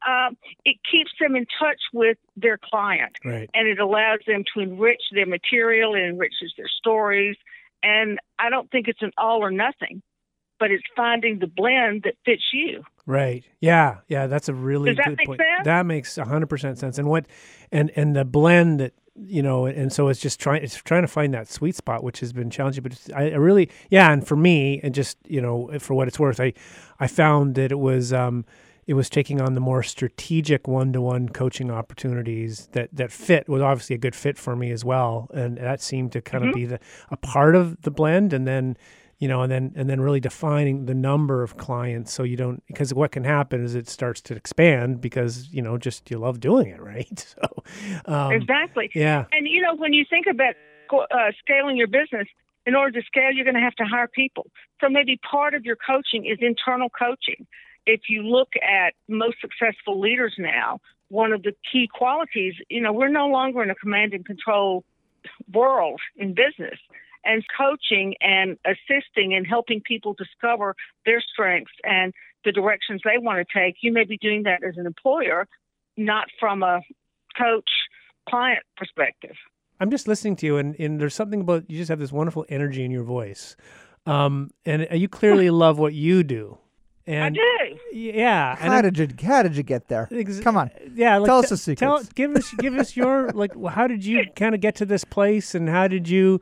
uh, 0.05 0.31
it 0.65 0.79
keeps 0.91 1.13
them 1.21 1.37
in 1.37 1.47
touch 1.61 1.79
with 1.93 2.19
their 2.37 2.59
client. 2.59 3.13
Right. 3.25 3.49
And 3.55 3.69
it 3.69 3.79
allows 3.79 4.19
them 4.27 4.43
to 4.55 4.61
enrich 4.61 5.03
their 5.13 5.27
material, 5.27 5.95
it 5.95 6.01
enriches 6.01 6.53
their 6.57 6.69
stories. 6.69 7.37
And 7.85 8.19
I 8.41 8.51
don't 8.51 8.69
think 8.73 8.89
it's 8.89 9.03
an 9.03 9.13
all 9.17 9.45
or 9.45 9.53
nothing, 9.53 10.03
but 10.59 10.73
it's 10.73 10.83
finding 10.97 11.39
the 11.39 11.47
blend 11.47 12.03
that 12.03 12.15
fits 12.25 12.43
you. 12.53 12.83
Right. 13.07 13.45
Yeah. 13.61 13.99
Yeah. 14.09 14.27
That's 14.27 14.49
a 14.49 14.55
really 14.55 14.93
Does 14.93 15.05
good 15.05 15.19
that 15.19 15.27
point. 15.27 15.41
Sense? 15.41 15.65
That 15.65 15.87
makes 15.87 16.17
hundred 16.17 16.49
percent 16.49 16.79
sense. 16.79 16.99
And 16.99 17.09
what, 17.09 17.27
and 17.71 17.93
and 17.95 18.17
the 18.17 18.25
blend 18.25 18.81
that 18.81 18.93
you 19.19 19.43
know, 19.43 19.67
and 19.67 19.93
so 19.93 20.09
it's 20.09 20.21
just 20.21 20.41
trying 20.41 20.63
it's 20.63 20.77
trying 20.77 21.03
to 21.03 21.09
find 21.09 21.33
that 21.35 21.49
sweet 21.49 21.75
spot, 21.75 22.03
which 22.03 22.21
has 22.21 22.33
been 22.33 22.51
challenging. 22.51 22.83
But 22.83 22.99
I, 23.15 23.31
I, 23.31 23.37
really, 23.37 23.71
yeah, 23.91 24.13
and 24.13 24.27
for 24.27 24.37
me, 24.37 24.81
and 24.83 24.95
just 24.95 25.19
you 25.27 25.41
know, 25.41 25.71
for 25.79 25.95
what 25.95 26.09
it's 26.09 26.19
worth, 26.19 26.41
I 26.41 26.53
I 27.01 27.07
found 27.07 27.55
that 27.55 27.73
it 27.73 27.79
was 27.79 28.13
um, 28.13 28.45
it 28.87 28.95
was 28.95 29.09
taking 29.09 29.41
on 29.41 29.55
the 29.55 29.61
more 29.61 29.83
strategic 29.83 30.69
one 30.69 30.93
to 30.93 31.01
one 31.01 31.29
coaching 31.29 31.71
opportunities 31.71 32.69
that 32.73 32.91
that 32.93 33.11
fit 33.11 33.49
was 33.49 33.63
obviously 33.63 33.97
a 33.97 33.99
good 33.99 34.15
fit 34.15 34.37
for 34.39 34.55
me 34.55 34.71
as 34.71 34.85
well, 34.85 35.29
and 35.33 35.57
that 35.57 35.81
seemed 35.81 36.13
to 36.13 36.21
kind 36.21 36.43
mm-hmm. 36.43 36.51
of 36.51 36.55
be 36.55 36.67
the 36.67 36.81
a 37.11 37.17
part 37.17 37.57
of 37.57 37.83
the 37.83 37.91
blend, 37.91 38.33
and 38.33 38.47
then 38.47 38.77
you 39.19 39.29
know, 39.29 39.43
and 39.43 39.51
then 39.51 39.73
and 39.77 39.89
then 39.89 40.01
really 40.01 40.21
defining 40.21 40.87
the 40.87 40.95
number 40.95 41.43
of 41.43 41.57
clients 41.57 42.13
so 42.13 42.23
you 42.23 42.37
don't 42.37 42.63
because 42.67 42.93
what 42.93 43.13
can 43.13 43.25
happen 43.25 43.65
is 43.65 43.75
it 43.75 43.89
starts 43.89 44.21
to 44.23 44.35
expand 44.35 45.01
because 45.01 45.53
you 45.53 45.63
know 45.63 45.79
just 45.79 46.11
you 46.11 46.19
love 46.19 46.41
doing 46.41 46.69
it, 46.69 46.81
right? 46.83 47.19
So 47.19 47.63
um, 48.07 48.33
exactly, 48.33 48.91
yeah. 48.95 49.25
And 49.33 49.47
you 49.47 49.63
know 49.63 49.75
when 49.75 49.93
you 49.93 50.05
think 50.09 50.27
about 50.27 50.55
uh, 50.93 51.33
scaling 51.41 51.77
your 51.77 51.89
business, 51.89 52.29
in 52.67 52.75
order 52.75 53.01
to 53.01 53.07
scale, 53.07 53.33
you're 53.33 53.45
going 53.45 53.55
to 53.55 53.61
have 53.61 53.77
to 53.77 53.85
hire 53.85 54.09
people. 54.09 54.47
So 54.81 54.89
maybe 54.89 55.19
part 55.19 55.55
of 55.55 55.65
your 55.65 55.77
coaching 55.77 56.27
is 56.27 56.39
internal 56.41 56.91
coaching. 56.91 57.47
If 57.87 58.03
you 58.09 58.23
look 58.23 58.49
at 58.63 58.95
most 59.09 59.37
successful 59.41 60.01
leaders 60.01 60.35
now, 60.37 60.81
one 61.09 61.33
of 61.33 61.45
the 61.45 61.53
key 61.73 61.89
qualities, 61.93 62.55
you 62.69 62.81
know, 62.81 62.93
we're 62.93 63.09
no 63.09 63.29
longer 63.29 63.63
in 63.63 63.71
a 63.71 63.77
command 63.77 64.13
and 64.13 64.27
control 64.27 64.85
world 65.53 66.01
in 66.17 66.35
business 66.35 66.79
and 67.27 67.45
coaching 67.57 68.15
and 68.21 68.57
assisting 68.65 69.35
and 69.35 69.47
helping 69.47 69.81
people 69.81 70.15
discover 70.15 70.75
their 71.05 71.21
strengths 71.21 71.73
and 71.85 72.13
the 72.45 72.53
directions 72.53 73.01
they 73.05 73.19
want 73.19 73.47
to 73.47 73.59
take. 73.59 73.77
You 73.83 73.93
may 73.93 74.05
be 74.05 74.17
doing 74.19 74.45
that 74.45 74.63
as 74.63 74.77
an 74.77 74.87
employer, 74.87 75.47
not 75.97 76.27
from 76.39 76.63
a 76.63 76.81
coach 77.37 77.69
client 78.29 78.63
perspective. 78.77 79.35
I'm 79.79 79.91
just 79.91 80.09
listening 80.09 80.37
to 80.37 80.47
you, 80.47 80.57
and, 80.57 80.75
and 80.79 81.01
there's 81.01 81.15
something 81.15 81.41
about 81.43 81.69
you 81.69 81.77
just 81.77 81.91
have 81.91 81.99
this 81.99 82.13
wonderful 82.13 82.47
energy 82.49 82.85
in 82.85 82.91
your 82.91 83.03
voice. 83.05 83.57
Um, 84.07 84.51
and 84.65 84.87
you 84.93 85.09
clearly 85.09 85.51
love 85.65 85.79
what 85.79 85.93
you 85.93 86.23
do. 86.23 86.59
And 87.07 87.37
I 87.39 87.69
do. 87.71 87.79
Yeah. 87.93 88.57
How 88.57 88.81
did 88.83 88.99
you 88.99 89.09
How 89.23 89.43
did 89.43 89.57
you 89.57 89.63
get 89.63 89.89
there? 89.89 90.09
Ex- 90.11 90.41
Come 90.41 90.57
on. 90.57 90.71
Yeah. 90.95 91.19
Like, 91.19 91.29
tell 91.29 91.39
us 91.39 91.51
the 91.51 91.57
secret. 91.57 91.79
Tell, 91.87 92.03
give 92.15 92.35
us 92.35 92.53
give 92.59 92.75
us 92.75 92.97
your 92.97 93.31
like. 93.31 93.53
How 93.69 93.87
did 93.87 94.05
you 94.05 94.25
kind 94.35 94.55
of 94.57 94.61
get 94.61 94.75
to 94.77 94.87
this 94.87 95.05
place, 95.05 95.55
and 95.55 95.69
how 95.69 95.87
did 95.87 96.09
you 96.09 96.41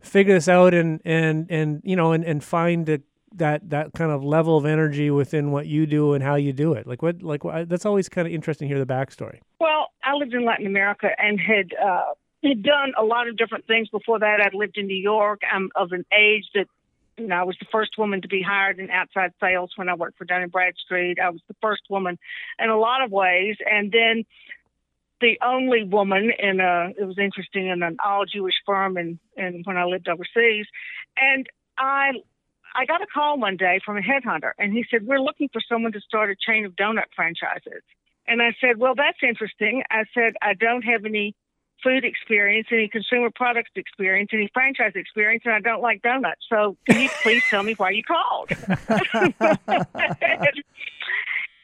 figure 0.00 0.34
this 0.34 0.48
out 0.48 0.74
and 0.74 1.00
and 1.04 1.50
and 1.50 1.80
you 1.84 1.96
know 1.96 2.12
and 2.12 2.24
and 2.24 2.42
find 2.42 2.88
a, 2.88 3.00
that 3.34 3.68
that 3.70 3.92
kind 3.92 4.10
of 4.10 4.24
level 4.24 4.56
of 4.56 4.66
energy 4.66 5.10
within 5.10 5.52
what 5.52 5.66
you 5.66 5.86
do 5.86 6.14
and 6.14 6.24
how 6.24 6.34
you 6.34 6.52
do 6.52 6.72
it. 6.72 6.86
Like 6.86 7.02
what 7.02 7.22
like 7.22 7.44
what, 7.44 7.68
that's 7.68 7.86
always 7.86 8.08
kind 8.08 8.26
of 8.26 8.34
interesting 8.34 8.68
to 8.68 8.74
hear 8.74 8.84
the 8.84 8.92
backstory. 8.92 9.40
Well 9.58 9.88
i 10.02 10.14
lived 10.14 10.32
in 10.32 10.44
latin 10.46 10.66
america 10.66 11.10
and 11.18 11.38
had 11.38 11.74
uh 11.74 12.14
had 12.42 12.62
done 12.62 12.92
a 12.98 13.04
lot 13.04 13.28
of 13.28 13.36
different 13.36 13.66
things 13.66 13.88
before 13.90 14.18
that. 14.18 14.40
I'd 14.40 14.54
lived 14.54 14.78
in 14.78 14.86
new 14.86 14.94
york. 14.94 15.42
I'm 15.50 15.70
of 15.76 15.92
an 15.92 16.04
age 16.12 16.46
that 16.54 16.66
you 17.20 17.26
know, 17.26 17.36
I 17.36 17.42
was 17.42 17.56
the 17.60 17.66
first 17.70 17.98
woman 17.98 18.22
to 18.22 18.28
be 18.28 18.40
hired 18.40 18.78
in 18.78 18.90
outside 18.90 19.32
sales 19.40 19.72
when 19.76 19.90
I 19.90 19.94
worked 19.94 20.16
for 20.16 20.24
Dun 20.24 20.42
and 20.42 20.50
Bradstreet. 20.50 21.18
I 21.20 21.28
was 21.28 21.42
the 21.48 21.56
first 21.60 21.82
woman 21.90 22.18
in 22.58 22.70
a 22.70 22.78
lot 22.78 23.02
of 23.02 23.10
ways, 23.10 23.56
and 23.70 23.92
then 23.92 24.24
the 25.20 25.38
only 25.42 25.84
woman 25.84 26.30
in 26.38 26.60
a. 26.60 26.92
It 26.98 27.04
was 27.04 27.18
interesting 27.18 27.68
in 27.68 27.82
an 27.82 27.96
all 28.04 28.24
Jewish 28.26 28.54
firm, 28.66 28.96
and 28.96 29.18
and 29.36 29.64
when 29.64 29.76
I 29.76 29.84
lived 29.84 30.08
overseas, 30.08 30.66
and 31.16 31.46
I. 31.78 32.12
I 32.72 32.86
got 32.86 33.02
a 33.02 33.06
call 33.12 33.36
one 33.36 33.56
day 33.56 33.80
from 33.84 33.96
a 33.96 34.00
headhunter, 34.00 34.52
and 34.56 34.72
he 34.72 34.84
said, 34.88 35.04
"We're 35.04 35.20
looking 35.20 35.48
for 35.52 35.60
someone 35.68 35.90
to 35.90 36.00
start 36.00 36.30
a 36.30 36.36
chain 36.38 36.64
of 36.64 36.76
donut 36.76 37.10
franchises." 37.16 37.82
And 38.28 38.40
I 38.40 38.54
said, 38.60 38.76
"Well, 38.76 38.94
that's 38.94 39.18
interesting." 39.24 39.82
I 39.90 40.04
said, 40.14 40.34
"I 40.40 40.54
don't 40.54 40.82
have 40.82 41.04
any 41.04 41.34
food 41.82 42.04
experience, 42.04 42.68
any 42.70 42.88
consumer 42.88 43.30
products 43.34 43.70
experience, 43.74 44.30
any 44.32 44.48
franchise 44.54 44.92
experience, 44.94 45.42
and 45.44 45.54
I 45.54 45.60
don't 45.60 45.82
like 45.82 46.02
donuts. 46.02 46.42
So 46.48 46.76
can 46.88 47.00
you 47.00 47.08
please 47.22 47.42
tell 47.50 47.64
me 47.64 47.74
why 47.74 47.90
you 47.90 48.02
called? 48.04 48.50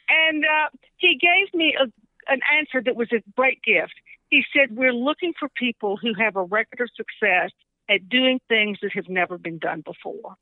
and 0.08 0.44
uh, 0.44 0.68
he 0.96 1.18
gave 1.18 1.54
me 1.54 1.76
a, 1.80 1.86
an 2.28 2.40
answer 2.58 2.82
that 2.82 2.96
was 2.96 3.08
a 3.12 3.22
great 3.36 3.62
gift. 3.62 3.94
He 4.30 4.42
said, 4.52 4.76
We're 4.76 4.92
looking 4.92 5.32
for 5.38 5.48
people 5.48 5.96
who 5.96 6.12
have 6.14 6.36
a 6.36 6.42
record 6.42 6.80
of 6.80 6.90
success 6.96 7.50
at 7.88 8.08
doing 8.08 8.40
things 8.48 8.78
that 8.82 8.92
have 8.94 9.08
never 9.08 9.38
been 9.38 9.58
done 9.58 9.82
before. 9.82 10.36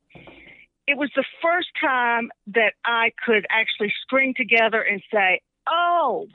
It 0.86 0.98
was 0.98 1.10
the 1.14 1.24
first 1.42 1.68
time 1.80 2.30
that 2.48 2.74
I 2.84 3.12
could 3.24 3.46
actually 3.50 3.92
string 4.02 4.34
together 4.36 4.80
and 4.80 5.02
say, 5.12 5.40
Oh, 5.68 6.26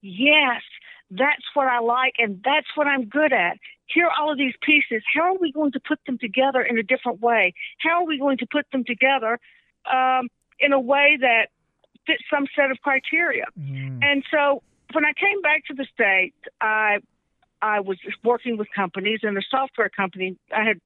yes, 0.00 0.62
that's 1.10 1.44
what 1.54 1.68
I 1.68 1.80
like 1.80 2.14
and 2.18 2.40
that's 2.44 2.66
what 2.74 2.86
I'm 2.86 3.06
good 3.06 3.32
at. 3.32 3.58
Here 3.86 4.06
are 4.06 4.12
all 4.18 4.32
of 4.32 4.38
these 4.38 4.54
pieces. 4.62 5.02
How 5.14 5.34
are 5.34 5.38
we 5.38 5.52
going 5.52 5.72
to 5.72 5.80
put 5.80 5.98
them 6.06 6.18
together 6.18 6.62
in 6.62 6.78
a 6.78 6.82
different 6.82 7.20
way? 7.20 7.52
How 7.78 8.02
are 8.02 8.06
we 8.06 8.18
going 8.18 8.38
to 8.38 8.46
put 8.50 8.66
them 8.72 8.84
together 8.84 9.38
um, 9.92 10.28
in 10.58 10.72
a 10.72 10.80
way 10.80 11.18
that 11.20 11.48
fits 12.06 12.22
some 12.32 12.46
set 12.56 12.70
of 12.70 12.78
criteria? 12.80 13.44
Mm. 13.58 14.02
And 14.02 14.24
so 14.30 14.62
when 14.94 15.04
I 15.04 15.12
came 15.12 15.40
back 15.42 15.64
to 15.66 15.74
the 15.74 15.86
state, 15.92 16.34
I 16.60 16.98
I 17.60 17.80
was 17.80 17.98
working 18.24 18.56
with 18.56 18.68
companies 18.74 19.20
and 19.22 19.38
a 19.38 19.42
software 19.48 19.88
company. 19.88 20.36
I 20.54 20.64
had 20.64 20.80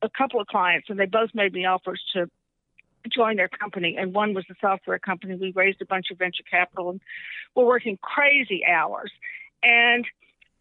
a 0.00 0.08
couple 0.08 0.40
of 0.40 0.46
clients, 0.46 0.88
and 0.88 0.98
they 0.98 1.06
both 1.06 1.30
made 1.34 1.52
me 1.52 1.66
offers 1.66 2.02
to 2.14 2.30
join 3.14 3.36
their 3.36 3.48
company. 3.48 3.96
And 3.98 4.14
one 4.14 4.32
was 4.32 4.44
a 4.50 4.54
software 4.60 4.98
company. 4.98 5.34
We 5.34 5.52
raised 5.54 5.82
a 5.82 5.86
bunch 5.86 6.06
of 6.10 6.18
venture 6.18 6.44
capital, 6.50 6.90
and 6.90 7.00
we're 7.54 7.66
working 7.66 7.98
crazy 8.00 8.62
hours. 8.66 9.12
And 9.62 10.06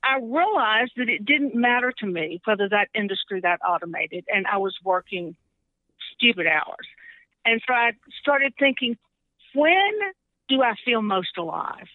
I 0.04 0.18
realized 0.18 0.94
that 0.98 1.10
it 1.10 1.26
didn't 1.26 1.56
matter 1.56 1.94
to 2.00 2.06
me 2.06 2.42
whether 2.46 2.68
that 2.70 2.90
industry 2.94 3.40
got 3.40 3.60
automated, 3.68 4.26
and 4.28 4.46
I 4.48 4.58
was 4.58 4.76
working 4.84 5.36
stupid 6.14 6.48
hours. 6.48 6.88
And 7.46 7.62
so 7.66 7.74
I 7.74 7.92
started 8.20 8.54
thinking, 8.60 8.98
when 9.54 9.94
do 10.50 10.62
I 10.62 10.76
feel 10.84 11.02
most 11.02 11.38
alive? 11.38 11.88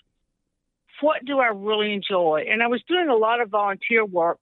What 1.01 1.25
do 1.25 1.39
I 1.39 1.49
really 1.49 1.93
enjoy? 1.93 2.47
And 2.51 2.63
I 2.63 2.67
was 2.69 2.83
doing 2.89 3.09
a 3.09 3.17
lot 3.17 3.41
of 3.41 3.51
volunteer 3.51 4.05
work 4.05 4.39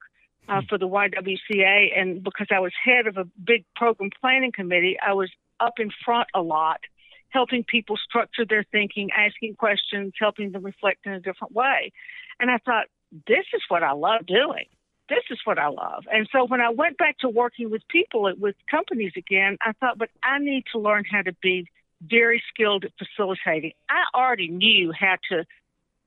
uh, 0.47 0.61
for 0.69 0.77
the 0.77 0.87
YWCA, 0.87 1.99
and 1.99 2.23
because 2.23 2.47
I 2.51 2.59
was 2.59 2.71
head 2.83 3.07
of 3.07 3.17
a 3.17 3.25
big 3.43 3.65
program 3.75 4.11
planning 4.21 4.51
committee, 4.51 4.97
I 5.05 5.13
was 5.13 5.31
up 5.59 5.79
in 5.79 5.89
front 6.03 6.27
a 6.35 6.41
lot, 6.41 6.81
helping 7.29 7.63
people 7.63 7.97
structure 7.97 8.45
their 8.45 8.63
thinking, 8.71 9.09
asking 9.15 9.55
questions, 9.55 10.13
helping 10.19 10.51
them 10.51 10.63
reflect 10.63 11.05
in 11.05 11.13
a 11.13 11.19
different 11.19 11.53
way. 11.53 11.91
And 12.39 12.51
I 12.51 12.59
thought, 12.59 12.85
this 13.27 13.45
is 13.53 13.61
what 13.69 13.83
I 13.83 13.93
love 13.93 14.25
doing. 14.25 14.65
This 15.07 15.23
is 15.29 15.39
what 15.45 15.59
I 15.59 15.67
love. 15.67 16.03
And 16.11 16.27
so 16.31 16.45
when 16.45 16.61
I 16.61 16.69
went 16.69 16.97
back 16.97 17.19
to 17.19 17.29
working 17.29 17.69
with 17.69 17.87
people, 17.87 18.31
with 18.37 18.55
companies 18.69 19.13
again, 19.15 19.57
I 19.61 19.73
thought, 19.73 19.97
but 19.97 20.09
I 20.23 20.39
need 20.39 20.65
to 20.71 20.79
learn 20.79 21.05
how 21.09 21.21
to 21.21 21.33
be 21.41 21.67
very 22.01 22.41
skilled 22.49 22.85
at 22.85 22.91
facilitating. 22.97 23.73
I 23.89 24.03
already 24.17 24.49
knew 24.49 24.91
how 24.91 25.15
to, 25.29 25.45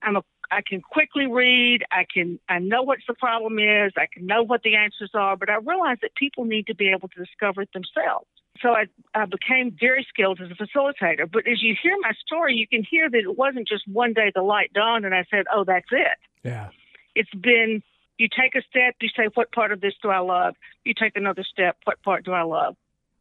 I'm 0.02 0.17
a, 0.17 0.23
I 0.50 0.62
can 0.67 0.81
quickly 0.81 1.26
read. 1.26 1.85
I 1.90 2.05
can, 2.12 2.38
I 2.49 2.59
know 2.59 2.83
what 2.83 2.99
the 3.07 3.14
problem 3.14 3.59
is. 3.59 3.93
I 3.97 4.07
can 4.12 4.26
know 4.26 4.43
what 4.43 4.62
the 4.62 4.76
answers 4.76 5.11
are, 5.14 5.37
but 5.37 5.50
I 5.50 5.57
realized 5.57 6.00
that 6.02 6.14
people 6.14 6.45
need 6.45 6.67
to 6.69 6.75
be 6.75 6.90
able 6.90 7.09
to 7.09 7.25
discover 7.25 7.62
it 7.62 7.71
themselves 7.73 8.26
so 8.62 8.71
I, 8.71 8.87
I 9.14 9.25
became 9.26 9.76
very 9.78 10.07
skilled 10.09 10.40
as 10.40 10.50
a 10.50 10.55
facilitator. 10.55 11.31
But 11.31 11.47
as 11.47 11.62
you 11.62 11.76
hear 11.81 11.97
my 12.00 12.12
story, 12.26 12.55
you 12.55 12.67
can 12.67 12.85
hear 12.88 13.09
that 13.09 13.19
it 13.19 13.37
wasn't 13.37 13.69
just 13.69 13.87
one 13.87 14.12
day 14.12 14.33
the 14.35 14.43
light 14.43 14.73
dawned 14.73 15.05
and 15.05 15.14
I 15.14 15.25
said, 15.31 15.45
oh, 15.52 15.64
that's 15.64 15.88
it. 15.90 16.19
Yeah. 16.45 16.69
It's 17.14 17.31
been, 17.31 17.83
you 18.19 18.28
take 18.28 18.55
a 18.55 18.62
step, 18.69 18.97
you 19.00 19.09
say, 19.17 19.28
what 19.35 19.52
part 19.52 19.73
of 19.73 19.81
this 19.81 19.95
do 20.02 20.09
I 20.09 20.19
love? 20.19 20.55
You 20.85 20.95
take 20.95 21.17
another 21.17 21.45
step, 21.45 21.76
what 21.85 22.02
part 22.02 22.25
do 22.25 22.33
I 22.33 22.43
love? 22.43 22.76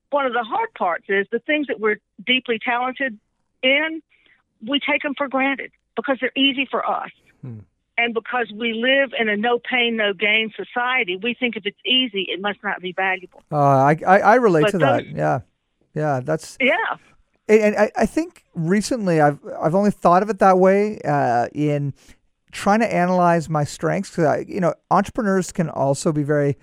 One 0.10 0.26
of 0.26 0.34
the 0.34 0.44
hard 0.44 0.74
parts 0.74 1.06
is 1.10 1.28
the 1.32 1.40
things 1.40 1.68
that 1.68 1.80
we're 1.80 2.00
deeply 2.26 2.60
talented 2.64 3.20
in, 3.62 4.02
we 4.66 4.80
take 4.80 5.04
them 5.04 5.14
for 5.16 5.28
granted 5.28 5.72
because 5.98 6.18
they're 6.22 6.32
easy 6.38 6.66
for 6.72 6.90
us. 6.90 7.12
Hmm. 7.42 7.60
And 8.00 8.14
because 8.14 8.54
we 8.56 8.74
live 8.74 9.10
in 9.20 9.28
a 9.28 9.36
no 9.36 9.58
pain, 9.58 9.98
no 9.98 10.14
gain 10.14 10.54
society, 10.56 11.18
we 11.22 11.34
think 11.34 11.56
if 11.56 11.66
it's 11.66 11.80
easy, 11.84 12.28
it 12.30 12.40
must 12.40 12.60
not 12.64 12.80
be 12.80 12.94
valuable. 12.94 13.42
Uh, 13.52 13.58
I, 13.58 13.98
I, 14.06 14.20
I 14.20 14.36
relate 14.36 14.66
but 14.66 14.72
to 14.72 14.78
those, 14.78 15.04
that. 15.04 15.06
Yeah. 15.08 15.40
Yeah. 15.96 16.20
That's. 16.24 16.58
Yeah. 16.62 16.76
And 17.50 17.76
I, 17.76 17.92
I 17.96 18.06
think 18.06 18.44
recently 18.54 19.20
I've, 19.20 19.40
I've 19.60 19.74
only 19.74 19.90
thought 19.90 20.22
of 20.22 20.30
it 20.30 20.38
that 20.40 20.60
way 20.60 21.00
uh, 21.06 21.48
in 21.56 21.94
trying 22.52 22.82
to 22.82 22.94
analyze 22.94 23.50
my 23.50 23.64
strengths. 23.64 24.12
Because, 24.12 24.46
you 24.48 24.60
know, 24.60 24.76
entrepreneurs 24.92 25.52
can 25.52 25.68
also 25.70 26.12
be 26.12 26.22
very, 26.22 26.56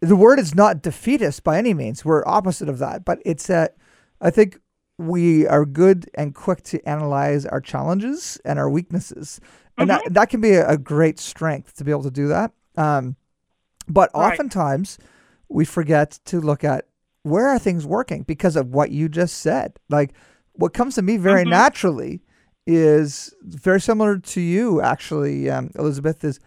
the 0.00 0.14
word 0.14 0.38
is 0.38 0.54
not 0.54 0.82
defeatist 0.82 1.42
by 1.42 1.58
any 1.58 1.74
means. 1.74 2.04
We're 2.04 2.22
opposite 2.28 2.68
of 2.68 2.78
that. 2.78 3.04
But 3.04 3.18
it's 3.26 3.48
that 3.48 3.76
I 4.20 4.30
think 4.30 4.60
we 4.98 5.46
are 5.46 5.66
good 5.66 6.08
and 6.14 6.34
quick 6.34 6.62
to 6.62 6.82
analyze 6.88 7.44
our 7.44 7.60
challenges 7.60 8.40
and 8.44 8.58
our 8.58 8.70
weaknesses 8.70 9.40
and 9.76 9.90
mm-hmm. 9.90 10.02
that 10.04 10.14
that 10.14 10.30
can 10.30 10.40
be 10.40 10.52
a, 10.52 10.68
a, 10.68 10.78
great 10.78 11.18
strength 11.18 11.76
to 11.76 11.84
be 11.84 11.90
able 11.90 12.02
to 12.02 12.10
do 12.10 12.28
that. 12.28 12.52
Um, 12.76 13.16
but 13.88 14.10
right. 14.14 14.32
oftentimes 14.32 14.98
we 15.48 15.64
forget 15.64 16.18
to 16.26 16.40
look 16.40 16.64
at 16.64 16.86
where 17.22 17.48
are 17.48 17.58
things 17.58 17.86
working 17.86 18.22
because 18.22 18.56
of 18.56 18.68
what 18.68 18.90
you 18.90 19.08
just 19.08 19.38
said. 19.38 19.78
Like 19.88 20.14
what 20.52 20.72
comes 20.72 20.94
to 20.94 21.02
me 21.02 21.16
very 21.16 21.42
mm-hmm. 21.42 21.50
naturally 21.50 22.22
is 22.66 23.34
very 23.42 23.80
similar 23.80 24.18
to 24.18 24.40
you, 24.40 24.80
actually, 24.80 25.48
um, 25.50 25.70
Elizabeth. 25.76 26.24
Is 26.24 26.40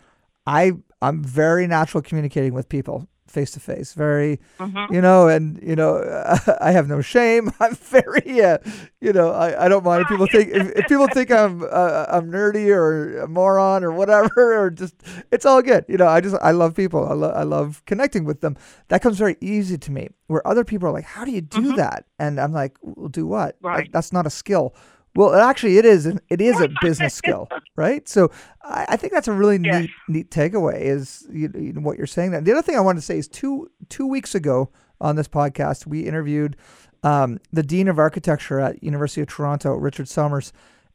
I 0.45 0.73
I'm 1.01 1.23
very 1.23 1.67
natural 1.67 2.01
communicating 2.01 2.53
with 2.53 2.67
people 2.67 3.07
face 3.29 3.51
to 3.51 3.59
face. 3.59 3.93
Very, 3.93 4.39
mm-hmm. 4.59 4.93
you 4.93 5.01
know, 5.01 5.27
and 5.27 5.59
you 5.61 5.75
know, 5.75 6.01
I 6.61 6.71
have 6.71 6.87
no 6.87 7.01
shame. 7.01 7.51
I'm 7.59 7.75
very, 7.75 8.41
uh, 8.41 8.57
you 8.99 9.13
know, 9.13 9.31
I, 9.31 9.65
I 9.65 9.69
don't 9.69 9.83
mind 9.83 10.01
if 10.01 10.07
people 10.07 10.27
think 10.27 10.49
if, 10.49 10.71
if 10.71 10.87
people 10.87 11.07
think 11.07 11.31
I'm 11.31 11.63
uh, 11.71 12.05
I'm 12.09 12.31
nerdy 12.31 12.67
or 12.67 13.19
a 13.19 13.27
moron 13.27 13.83
or 13.83 13.91
whatever, 13.91 14.57
or 14.59 14.69
just 14.69 14.95
it's 15.31 15.45
all 15.45 15.61
good. 15.61 15.85
You 15.87 15.97
know, 15.97 16.07
I 16.07 16.21
just 16.21 16.35
I 16.41 16.51
love 16.51 16.75
people. 16.75 17.07
I 17.07 17.13
love 17.13 17.33
I 17.35 17.43
love 17.43 17.83
connecting 17.85 18.25
with 18.25 18.41
them. 18.41 18.57
That 18.89 19.01
comes 19.01 19.17
very 19.17 19.37
easy 19.41 19.77
to 19.77 19.91
me. 19.91 20.09
Where 20.27 20.45
other 20.47 20.63
people 20.63 20.87
are 20.87 20.93
like, 20.93 21.05
"How 21.05 21.25
do 21.25 21.31
you 21.31 21.41
do 21.41 21.59
mm-hmm. 21.59 21.75
that?" 21.75 22.05
And 22.17 22.39
I'm 22.39 22.53
like, 22.53 22.77
"Well, 22.81 23.09
do 23.09 23.25
what? 23.25 23.57
Right. 23.61 23.79
Like, 23.79 23.91
that's 23.91 24.13
not 24.13 24.25
a 24.25 24.29
skill." 24.29 24.75
Well, 25.19 25.35
actually, 25.35 25.77
it 25.77 25.83
is 25.83 26.05
an, 26.05 26.21
it 26.29 26.39
is 26.39 26.61
a 26.61 26.69
business 26.81 27.13
skill, 27.13 27.49
right? 27.75 28.07
So, 28.07 28.31
I, 28.63 28.85
I 28.91 28.95
think 28.95 29.11
that's 29.11 29.27
a 29.27 29.33
really 29.33 29.57
neat, 29.57 29.89
neat 30.07 30.31
takeaway. 30.31 30.79
Is 30.79 31.27
you, 31.29 31.51
you 31.55 31.73
know, 31.73 31.81
what 31.81 31.97
you're 31.97 32.07
saying. 32.07 32.31
That 32.31 32.45
the 32.45 32.53
other 32.53 32.61
thing 32.61 32.77
I 32.77 32.79
wanted 32.79 33.01
to 33.01 33.05
say 33.05 33.17
is 33.17 33.27
two 33.27 33.69
two 33.89 34.07
weeks 34.07 34.33
ago 34.33 34.69
on 35.01 35.17
this 35.17 35.27
podcast, 35.27 35.85
we 35.85 36.03
interviewed 36.03 36.55
um, 37.03 37.41
the 37.51 37.63
dean 37.63 37.89
of 37.89 37.99
architecture 37.99 38.61
at 38.61 38.81
University 38.81 39.19
of 39.19 39.27
Toronto, 39.27 39.73
Richard 39.73 40.07
Sommer, 40.07 40.41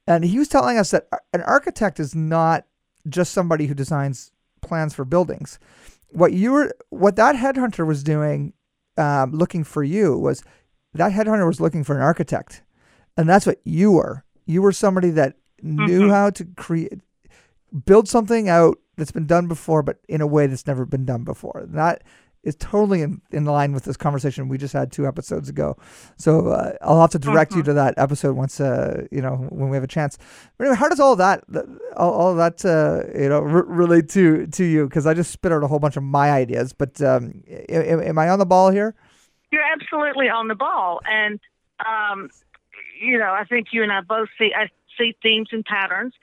and 0.06 0.24
he 0.24 0.38
was 0.38 0.48
telling 0.48 0.78
us 0.78 0.92
that 0.92 1.06
an 1.34 1.42
architect 1.42 2.00
is 2.00 2.14
not 2.14 2.64
just 3.06 3.30
somebody 3.30 3.66
who 3.66 3.74
designs 3.74 4.32
plans 4.62 4.94
for 4.94 5.04
buildings. 5.04 5.58
What 6.12 6.32
you 6.32 6.52
were, 6.52 6.74
what 6.88 7.16
that 7.16 7.36
headhunter 7.36 7.86
was 7.86 8.02
doing, 8.02 8.54
um, 8.96 9.32
looking 9.32 9.64
for 9.64 9.84
you 9.84 10.16
was 10.16 10.42
that 10.94 11.12
headhunter 11.12 11.46
was 11.46 11.60
looking 11.60 11.84
for 11.84 11.94
an 11.94 12.00
architect 12.00 12.62
and 13.16 13.28
that's 13.28 13.46
what 13.46 13.60
you 13.64 13.92
were. 13.92 14.24
You 14.46 14.62
were 14.62 14.72
somebody 14.72 15.10
that 15.10 15.36
knew 15.62 16.02
mm-hmm. 16.02 16.10
how 16.10 16.30
to 16.30 16.44
create, 16.56 17.00
build 17.84 18.08
something 18.08 18.48
out 18.48 18.78
that's 18.96 19.12
been 19.12 19.26
done 19.26 19.48
before, 19.48 19.82
but 19.82 19.98
in 20.08 20.20
a 20.20 20.26
way 20.26 20.46
that's 20.46 20.66
never 20.66 20.84
been 20.84 21.04
done 21.04 21.24
before. 21.24 21.64
That 21.66 22.02
is 22.44 22.56
totally 22.56 23.00
in, 23.00 23.20
in 23.30 23.46
line 23.46 23.72
with 23.72 23.84
this 23.84 23.96
conversation 23.96 24.48
we 24.48 24.58
just 24.58 24.74
had 24.74 24.92
two 24.92 25.06
episodes 25.06 25.48
ago. 25.48 25.76
So 26.18 26.48
uh, 26.48 26.74
I'll 26.82 27.00
have 27.00 27.10
to 27.10 27.18
direct 27.18 27.52
you 27.52 27.58
mm-hmm. 27.58 27.70
to 27.70 27.74
that 27.74 27.94
episode 27.96 28.36
once, 28.36 28.60
uh, 28.60 29.06
you 29.10 29.22
know, 29.22 29.36
when 29.48 29.70
we 29.70 29.76
have 29.76 29.84
a 29.84 29.88
chance. 29.88 30.18
But 30.58 30.64
anyway, 30.64 30.76
how 30.76 30.88
does 30.88 31.00
all 31.00 31.16
that, 31.16 31.42
all, 31.96 32.12
all 32.12 32.34
that, 32.34 32.64
uh, 32.64 33.18
you 33.18 33.28
know, 33.28 33.38
r- 33.38 33.64
relate 33.64 34.10
to 34.10 34.46
to 34.46 34.64
you? 34.64 34.86
Because 34.86 35.06
I 35.06 35.14
just 35.14 35.30
spit 35.30 35.52
out 35.52 35.62
a 35.64 35.66
whole 35.66 35.78
bunch 35.78 35.96
of 35.96 36.02
my 36.02 36.30
ideas. 36.30 36.72
But 36.72 37.00
um, 37.00 37.42
am, 37.68 38.00
am 38.00 38.18
I 38.18 38.28
on 38.28 38.38
the 38.38 38.46
ball 38.46 38.70
here? 38.70 38.94
You're 39.50 39.62
absolutely 39.62 40.28
on 40.28 40.48
the 40.48 40.54
ball, 40.54 41.00
and 41.08 41.40
um, 41.86 42.28
you 43.00 43.18
know, 43.18 43.32
I 43.32 43.44
think 43.44 43.68
you 43.72 43.82
and 43.82 43.92
I 43.92 44.00
both 44.00 44.28
see 44.38 44.52
I 44.56 44.68
see 44.98 45.14
themes 45.22 45.48
and 45.52 45.64
patterns. 45.64 46.14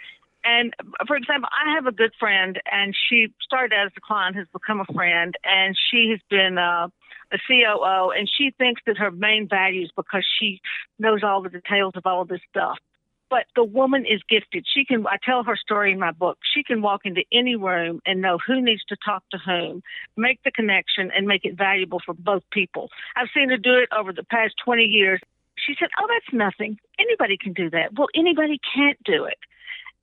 And 0.43 0.73
for 1.05 1.15
example, 1.15 1.49
I 1.51 1.75
have 1.75 1.85
a 1.85 1.91
good 1.91 2.13
friend, 2.19 2.59
and 2.71 2.95
she 3.09 3.27
started 3.41 3.75
as 3.75 3.91
a 3.95 4.01
client, 4.01 4.35
has 4.37 4.47
become 4.51 4.79
a 4.81 4.91
friend, 4.93 5.35
and 5.43 5.77
she 5.91 6.09
has 6.09 6.19
been 6.31 6.57
uh, 6.57 6.87
a 7.31 7.37
COO, 7.47 8.09
and 8.09 8.27
she 8.27 8.51
thinks 8.57 8.81
that 8.87 8.97
her 8.97 9.11
main 9.11 9.47
values 9.47 9.91
because 9.95 10.25
she 10.39 10.59
knows 10.97 11.21
all 11.23 11.43
the 11.43 11.49
details 11.49 11.93
of 11.95 12.03
all 12.05 12.25
this 12.25 12.41
stuff. 12.49 12.77
but 13.31 13.45
the 13.55 13.63
woman 13.63 14.05
is 14.05 14.21
gifted. 14.29 14.65
She 14.71 14.83
can, 14.83 15.07
I 15.07 15.15
tell 15.23 15.43
her 15.43 15.55
story 15.55 15.93
in 15.93 15.99
my 15.99 16.11
book. 16.11 16.37
She 16.53 16.63
can 16.63 16.81
walk 16.81 17.01
into 17.05 17.23
any 17.31 17.55
room 17.55 18.01
and 18.05 18.21
know 18.21 18.37
who 18.45 18.61
needs 18.61 18.83
to 18.89 18.97
talk 19.03 19.23
to 19.31 19.37
whom, 19.37 19.81
make 20.17 20.39
the 20.43 20.51
connection, 20.51 21.09
and 21.15 21.25
make 21.25 21.45
it 21.45 21.57
valuable 21.57 22.01
for 22.05 22.13
both 22.13 22.43
people. 22.51 22.89
I've 23.15 23.29
seen 23.33 23.49
her 23.49 23.57
do 23.57 23.75
it 23.75 23.89
over 23.97 24.11
the 24.11 24.25
past 24.25 24.55
20 24.65 24.83
years. 24.83 25.21
She 25.65 25.75
said, 25.79 25.89
Oh, 25.99 26.07
that's 26.07 26.33
nothing. 26.33 26.77
Anybody 26.99 27.37
can 27.37 27.53
do 27.53 27.69
that. 27.69 27.93
Well, 27.97 28.07
anybody 28.15 28.59
can't 28.75 28.97
do 29.03 29.25
it. 29.25 29.37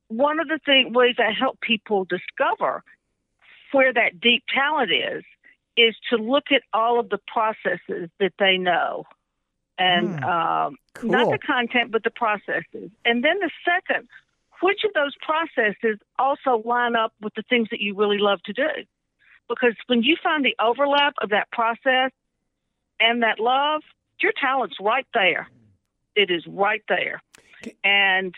One 0.09 0.41
of 0.41 0.49
the 0.49 0.59
thing, 0.65 0.93
ways 0.93 1.17
I 1.19 1.33
help 1.33 1.61
people 1.61 2.05
discover 2.05 2.83
where 3.73 3.93
that 3.93 4.21
deep 4.21 4.45
talent 4.55 4.91
is, 4.91 5.25
is 5.77 5.95
to 6.11 6.17
look 6.17 6.45
at 6.51 6.63
all 6.73 6.99
of 6.99 7.09
the 7.11 7.19
processes 7.27 8.11
that 8.19 8.33
they 8.39 8.57
know 8.57 9.05
and 9.79 10.19
Hmm. 10.19 10.25
um, 10.25 10.77
not 11.03 11.31
the 11.31 11.39
content, 11.39 11.93
but 11.93 12.03
the 12.03 12.11
processes. 12.11 12.91
And 13.05 13.23
then 13.25 13.39
the 13.39 13.51
second, 13.65 14.09
which 14.61 14.81
of 14.85 14.93
those 14.95 15.15
processes 15.21 15.99
also 16.19 16.63
line 16.65 16.97
up 16.97 17.13
with 17.21 17.35
the 17.35 17.43
things 17.49 17.69
that 17.71 17.81
you 17.81 17.95
really 17.95 18.19
love 18.19 18.43
to 18.45 18.53
do? 18.53 18.69
Because 19.49 19.75
when 19.87 20.03
you 20.03 20.17
find 20.23 20.45
the 20.45 20.57
overlap 20.61 21.15
of 21.23 21.31
that 21.31 21.51
process 21.53 22.11
and 23.01 23.23
that 23.23 23.39
love, 23.39 23.83
your 24.23 24.33
talent's 24.41 24.77
right 24.81 25.07
there. 25.15 25.49
It 26.15 26.31
is 26.31 26.45
right 26.47 26.83
there. 26.89 27.23
And 27.85 28.35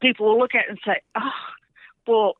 people 0.00 0.26
will 0.26 0.38
look 0.38 0.54
at 0.54 0.64
it 0.64 0.70
and 0.70 0.78
say, 0.84 1.00
oh, 1.16 1.30
well, 2.06 2.34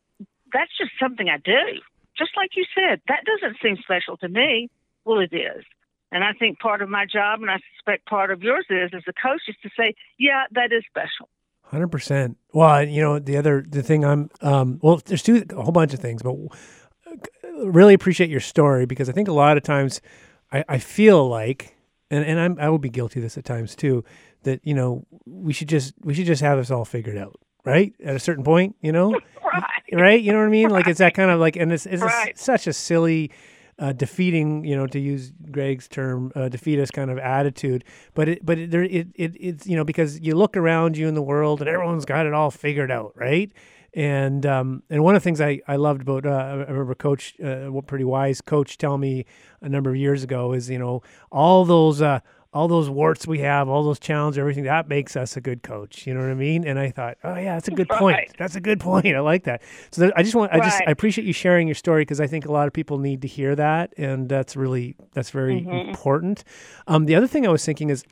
that's 0.52 0.70
just 0.78 0.92
something 1.00 1.28
I 1.28 1.38
do. 1.38 1.80
Just 2.16 2.32
like 2.36 2.50
you 2.56 2.64
said, 2.74 3.00
that 3.08 3.24
doesn't 3.24 3.56
seem 3.62 3.76
special 3.82 4.16
to 4.18 4.28
me. 4.28 4.68
Well, 5.04 5.20
it 5.20 5.32
is. 5.32 5.64
And 6.12 6.24
I 6.24 6.32
think 6.32 6.58
part 6.58 6.82
of 6.82 6.88
my 6.88 7.06
job, 7.06 7.40
and 7.40 7.50
I 7.50 7.58
suspect 7.76 8.06
part 8.06 8.30
of 8.30 8.42
yours 8.42 8.66
is, 8.68 8.90
as 8.92 9.02
a 9.06 9.12
coach, 9.12 9.42
is 9.48 9.56
to 9.62 9.70
say, 9.76 9.94
yeah, 10.18 10.44
that 10.52 10.72
is 10.72 10.82
special. 10.88 11.28
Hundred 11.62 11.88
percent. 11.88 12.36
Well, 12.52 12.82
you 12.82 13.00
know, 13.00 13.20
the 13.20 13.36
other 13.36 13.64
the 13.66 13.80
thing 13.80 14.04
I'm 14.04 14.28
um, 14.40 14.80
well, 14.82 15.00
there's 15.04 15.22
two 15.22 15.44
a 15.50 15.62
whole 15.62 15.70
bunch 15.70 15.94
of 15.94 16.00
things, 16.00 16.20
but 16.20 16.34
really 17.64 17.94
appreciate 17.94 18.28
your 18.28 18.40
story 18.40 18.86
because 18.86 19.08
I 19.08 19.12
think 19.12 19.28
a 19.28 19.32
lot 19.32 19.56
of 19.56 19.62
times 19.62 20.00
I, 20.50 20.64
I 20.68 20.78
feel 20.78 21.28
like, 21.28 21.76
and 22.10 22.24
and 22.24 22.38
I'm 22.40 22.56
I 22.60 22.68
will 22.68 22.78
be 22.78 22.88
guilty 22.90 23.20
of 23.20 23.22
this 23.22 23.38
at 23.38 23.44
times 23.44 23.74
too, 23.76 24.04
that 24.42 24.60
you 24.64 24.74
know 24.74 25.06
we 25.26 25.52
should 25.52 25.68
just 25.68 25.94
we 26.02 26.14
should 26.14 26.26
just 26.26 26.42
have 26.42 26.58
this 26.58 26.70
all 26.70 26.84
figured 26.84 27.16
out, 27.16 27.36
right? 27.64 27.92
At 28.04 28.16
a 28.16 28.20
certain 28.20 28.44
point, 28.44 28.76
you 28.80 28.92
know, 28.92 29.10
Right. 29.52 29.64
right? 29.92 30.20
You 30.22 30.32
know 30.32 30.38
what 30.38 30.46
I 30.46 30.50
mean? 30.50 30.70
Like 30.70 30.86
it's 30.86 30.98
that 31.00 31.14
kind 31.14 31.30
of 31.30 31.40
like, 31.40 31.56
and 31.56 31.72
it's, 31.72 31.84
it's 31.86 32.02
Right. 32.02 32.38
such 32.38 32.66
a 32.68 32.72
silly, 32.72 33.32
uh, 33.80 33.92
defeating, 33.92 34.64
you 34.64 34.76
know, 34.76 34.86
to 34.86 34.98
use 35.00 35.32
Greg's 35.50 35.88
term, 35.88 36.30
uh, 36.36 36.48
defeatist 36.48 36.92
kind 36.92 37.10
of 37.10 37.18
attitude. 37.18 37.82
But 38.14 38.28
it, 38.28 38.46
but 38.46 38.58
it, 38.58 38.70
there, 38.70 38.84
it, 38.84 39.08
it, 39.16 39.32
it's 39.40 39.66
you 39.66 39.74
know 39.76 39.84
because 39.84 40.20
you 40.20 40.36
look 40.36 40.56
around 40.56 40.96
you 40.96 41.08
in 41.08 41.14
the 41.14 41.22
world 41.22 41.60
and 41.60 41.68
everyone's 41.68 42.04
got 42.04 42.26
it 42.26 42.32
all 42.34 42.50
figured 42.52 42.90
out, 42.92 43.12
right? 43.16 43.50
And 43.92 44.46
um, 44.46 44.82
and 44.88 45.02
one 45.02 45.16
of 45.16 45.22
the 45.22 45.24
things 45.24 45.40
I, 45.40 45.60
I 45.66 45.76
loved 45.76 46.02
about 46.02 46.24
uh, 46.24 46.30
I 46.30 46.52
remember 46.70 46.94
Coach, 46.94 47.34
uh, 47.40 47.70
pretty 47.86 48.04
wise 48.04 48.40
coach, 48.40 48.78
tell 48.78 48.98
me 48.98 49.26
a 49.60 49.68
number 49.68 49.90
of 49.90 49.96
years 49.96 50.22
ago 50.22 50.52
is 50.52 50.70
you 50.70 50.78
know 50.78 51.02
all 51.32 51.64
those 51.64 52.00
uh, 52.00 52.20
all 52.52 52.66
those 52.66 52.90
warts 52.90 53.28
we 53.28 53.38
have, 53.38 53.68
all 53.68 53.84
those 53.84 54.00
challenges, 54.00 54.36
everything 54.36 54.64
that 54.64 54.88
makes 54.88 55.14
us 55.14 55.36
a 55.36 55.40
good 55.40 55.62
coach. 55.62 56.04
You 56.06 56.14
know 56.14 56.20
what 56.20 56.30
I 56.30 56.34
mean? 56.34 56.66
And 56.66 56.80
I 56.80 56.90
thought, 56.90 57.16
oh 57.22 57.36
yeah, 57.36 57.54
that's 57.54 57.68
a 57.68 57.72
good 57.72 57.88
point. 57.88 58.16
Right. 58.16 58.32
That's 58.38 58.56
a 58.56 58.60
good 58.60 58.80
point. 58.80 59.06
I 59.16 59.20
like 59.20 59.44
that. 59.44 59.62
So 59.92 60.02
there, 60.02 60.12
I 60.16 60.22
just 60.24 60.34
want, 60.34 60.52
I 60.52 60.58
just, 60.58 60.82
I 60.84 60.90
appreciate 60.90 61.26
you 61.26 61.32
sharing 61.32 61.68
your 61.68 61.76
story 61.76 62.02
because 62.02 62.20
I 62.20 62.26
think 62.26 62.46
a 62.46 62.52
lot 62.52 62.66
of 62.66 62.72
people 62.72 62.98
need 62.98 63.22
to 63.22 63.28
hear 63.28 63.54
that, 63.54 63.94
and 63.96 64.28
that's 64.28 64.56
really, 64.56 64.96
that's 65.12 65.30
very 65.30 65.64
important. 65.64 66.42
Um, 66.88 67.06
the 67.06 67.14
other 67.14 67.28
thing 67.28 67.46
I 67.46 67.50
was 67.50 67.64
thinking 67.64 67.88
is, 67.88 68.04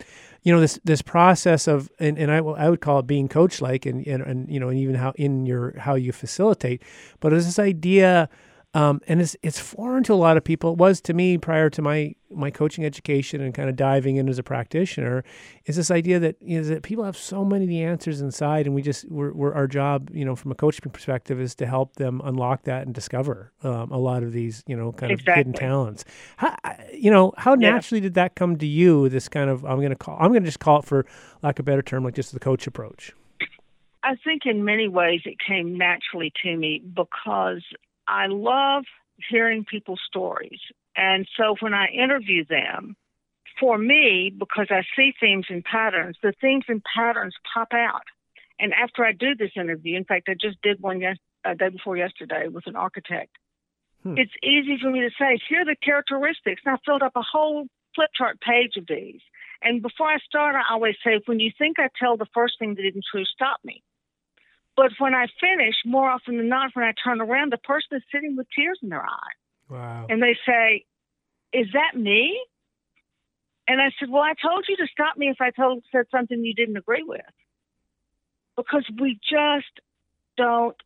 you 0.45 0.53
know, 0.55 0.61
this 0.61 0.79
this 0.85 1.03
process 1.03 1.67
of, 1.67 1.91
and, 1.99 2.17
and 2.17 2.31
I, 2.31 2.37
I 2.37 2.71
would 2.71 2.81
call 2.81 3.01
it 3.01 3.09
being 3.09 3.27
coach 3.29 3.61
like, 3.61 3.87
and, 3.87 4.07
and 4.07 4.23
and 4.23 4.49
you 4.49 4.61
know, 4.61 4.69
and 4.69 4.79
even 4.79 4.95
how 4.95 5.13
in 5.17 5.47
your 5.47 5.77
how 5.79 5.97
you 5.97 6.13
facilitate, 6.13 6.83
but 7.19 7.33
it's 7.33 7.45
this 7.45 7.59
idea. 7.59 8.29
Um, 8.75 9.01
and 9.09 9.21
it's 9.23 9.35
it's 9.43 9.59
foreign 9.59 10.05
to 10.05 10.13
a 10.13 10.15
lot 10.17 10.37
of 10.37 10.45
people. 10.45 10.73
It 10.73 10.79
was 10.79 11.01
to 11.03 11.15
me 11.15 11.39
prior 11.39 11.71
to 11.71 11.81
my 11.81 12.15
my 12.31 12.51
coaching 12.51 12.85
education 12.85 13.41
and 13.41 13.55
kind 13.55 13.71
of 13.71 13.77
diving 13.77 14.17
in 14.17 14.29
as 14.29 14.39
a 14.39 14.43
practitioner. 14.43 15.25
Is 15.65 15.77
this 15.77 15.91
idea 15.91 16.19
that 16.19 16.37
you 16.43 16.61
know, 16.61 16.69
that 16.69 16.83
people 16.83 17.03
have 17.05 17.17
so 17.17 17.47
many 17.47 17.65
of 17.65 17.71
the 17.71 17.83
answers 17.83 18.21
inside, 18.21 18.67
and 18.67 18.75
we 18.75 18.83
just 18.83 19.11
we're, 19.11 19.33
we're 19.33 19.55
our 19.55 19.67
job, 19.67 20.11
you 20.13 20.23
know, 20.23 20.37
from 20.37 20.53
a 20.53 20.55
coaching 20.55 20.91
perspective, 20.91 21.41
is 21.41 21.55
to 21.57 21.67
help 21.67 21.97
them 21.97 22.21
unlock 22.25 22.65
that 22.65 22.85
and 22.85 22.95
discover 22.95 23.53
um, 23.65 23.91
a 23.91 23.97
lot 23.97 24.23
of 24.23 24.33
these, 24.33 24.63
you 24.67 24.77
know, 24.77 24.93
kind 24.93 25.13
of 25.13 25.21
hidden 25.35 25.55
talents. 25.55 26.05
How, 26.37 26.55
you 26.93 27.11
know, 27.11 27.33
how 27.39 27.53
Yeah. 27.53 27.71
naturally 27.73 28.01
did 28.03 28.15
that 28.15 28.35
come 28.35 28.59
to 28.59 28.67
you? 28.67 29.09
This 29.09 29.31
kind 29.31 29.49
of 29.49 29.65
I'm 29.65 29.79
going 29.79 29.89
to 29.91 29.97
call 29.97 30.19
I'm 30.21 30.29
going 30.29 30.43
to 30.43 30.49
just 30.49 30.61
call 30.61 30.81
it 30.81 30.85
for 30.85 31.07
lack 31.43 31.59
of 31.59 31.63
a 31.65 31.67
better 31.67 31.83
term, 31.83 32.05
like 32.05 32.15
just 32.15 32.33
the 32.33 32.41
coach 32.41 32.67
approach. 32.67 33.13
I 34.05 34.15
think 34.23 34.43
in 34.45 34.65
many 34.65 34.89
ways 34.89 35.23
it 35.25 35.37
came 35.45 35.77
naturally 35.79 36.33
to 36.43 36.55
me 36.57 36.83
because 36.95 37.63
I 38.09 38.27
love 38.27 38.85
hearing 39.31 39.65
people's 39.65 40.01
stories. 40.07 40.61
And 40.97 41.29
so 41.37 41.55
when 41.61 41.75
I 41.75 41.87
interview 41.89 42.45
them, 42.45 42.97
for 43.61 43.77
me, 43.77 44.33
because 44.37 44.69
I 44.71 44.83
see 44.97 45.13
themes 45.21 45.47
and 45.49 45.65
patterns, 45.65 46.17
the 46.23 46.33
themes 46.41 46.65
and 46.69 46.83
patterns 46.97 47.35
pop 47.53 47.69
out. 47.73 48.05
And 48.61 48.73
after 48.73 49.05
I 49.05 49.13
do 49.13 49.35
this 49.35 49.51
interview, 49.57 49.97
in 49.97 50.05
fact, 50.05 50.29
I 50.29 50.35
just 50.41 50.61
did 50.63 50.81
one 50.81 51.01
yes, 51.01 51.17
uh, 51.45 51.55
day 51.55 51.69
before 51.69 51.97
yesterday 51.97 52.49
with 52.49 52.67
an 52.67 52.77
architect. 52.77 53.31
Hmm. 54.03 54.17
It's 54.17 54.33
easy 54.43 54.79
for 54.81 54.91
me 54.91 55.01
to 55.01 55.11
say, 55.19 55.39
here 55.49 55.63
are 55.63 55.65
the 55.65 55.77
characteristics. 55.77 56.63
And 56.65 56.75
I 56.75 56.79
filled 56.85 57.03
up 57.03 57.17
a 57.17 57.23
whole 57.23 57.67
flip 57.95 58.11
chart 58.17 58.41
page 58.41 58.77
of 58.77 58.87
these. 58.89 59.21
And 59.63 59.83
before 59.83 60.07
I 60.07 60.19
start, 60.19 60.55
I 60.55 60.73
always 60.73 60.95
say, 61.05 61.21
when 61.27 61.41
you 61.41 61.51
think 61.57 61.79
I 61.79 61.89
tell 61.99 62.17
the 62.17 62.27
first 62.33 62.59
thing 62.59 62.75
that 62.77 62.87
isn't 62.87 63.05
true, 63.11 63.25
stop 63.25 63.59
me. 63.65 63.83
But 64.79 64.93
when 65.01 65.13
I 65.13 65.27
finish, 65.41 65.75
more 65.85 66.09
often 66.09 66.37
than 66.37 66.49
not, 66.49 66.71
when 66.75 66.85
I 66.85 66.93
turn 67.05 67.21
around, 67.21 67.51
the 67.51 67.59
person 67.59 67.97
is 67.97 68.03
sitting 68.13 68.37
with 68.37 68.47
tears 68.57 68.79
in 68.81 68.91
their 68.91 69.05
eye. 69.05 69.35
Wow. 69.69 70.07
And 70.09 70.23
they 70.23 70.37
say, 70.47 70.85
Is 71.53 71.67
that 71.73 71.99
me? 71.99 72.41
And 73.67 73.81
I 73.81 73.91
said, 73.99 74.09
Well, 74.09 74.23
I 74.23 74.35
told 74.41 74.67
you 74.69 74.77
to 74.77 74.87
stop 74.87 75.17
me 75.17 75.31
if 75.31 75.41
I 75.41 75.51
told 75.51 75.83
said 75.91 76.05
something 76.13 76.45
you 76.45 76.55
didn't 76.55 76.77
agree 76.77 77.03
with. 77.05 77.23
Because 78.57 78.85
we 79.01 79.19
just 79.29 79.81
don't 80.37 80.77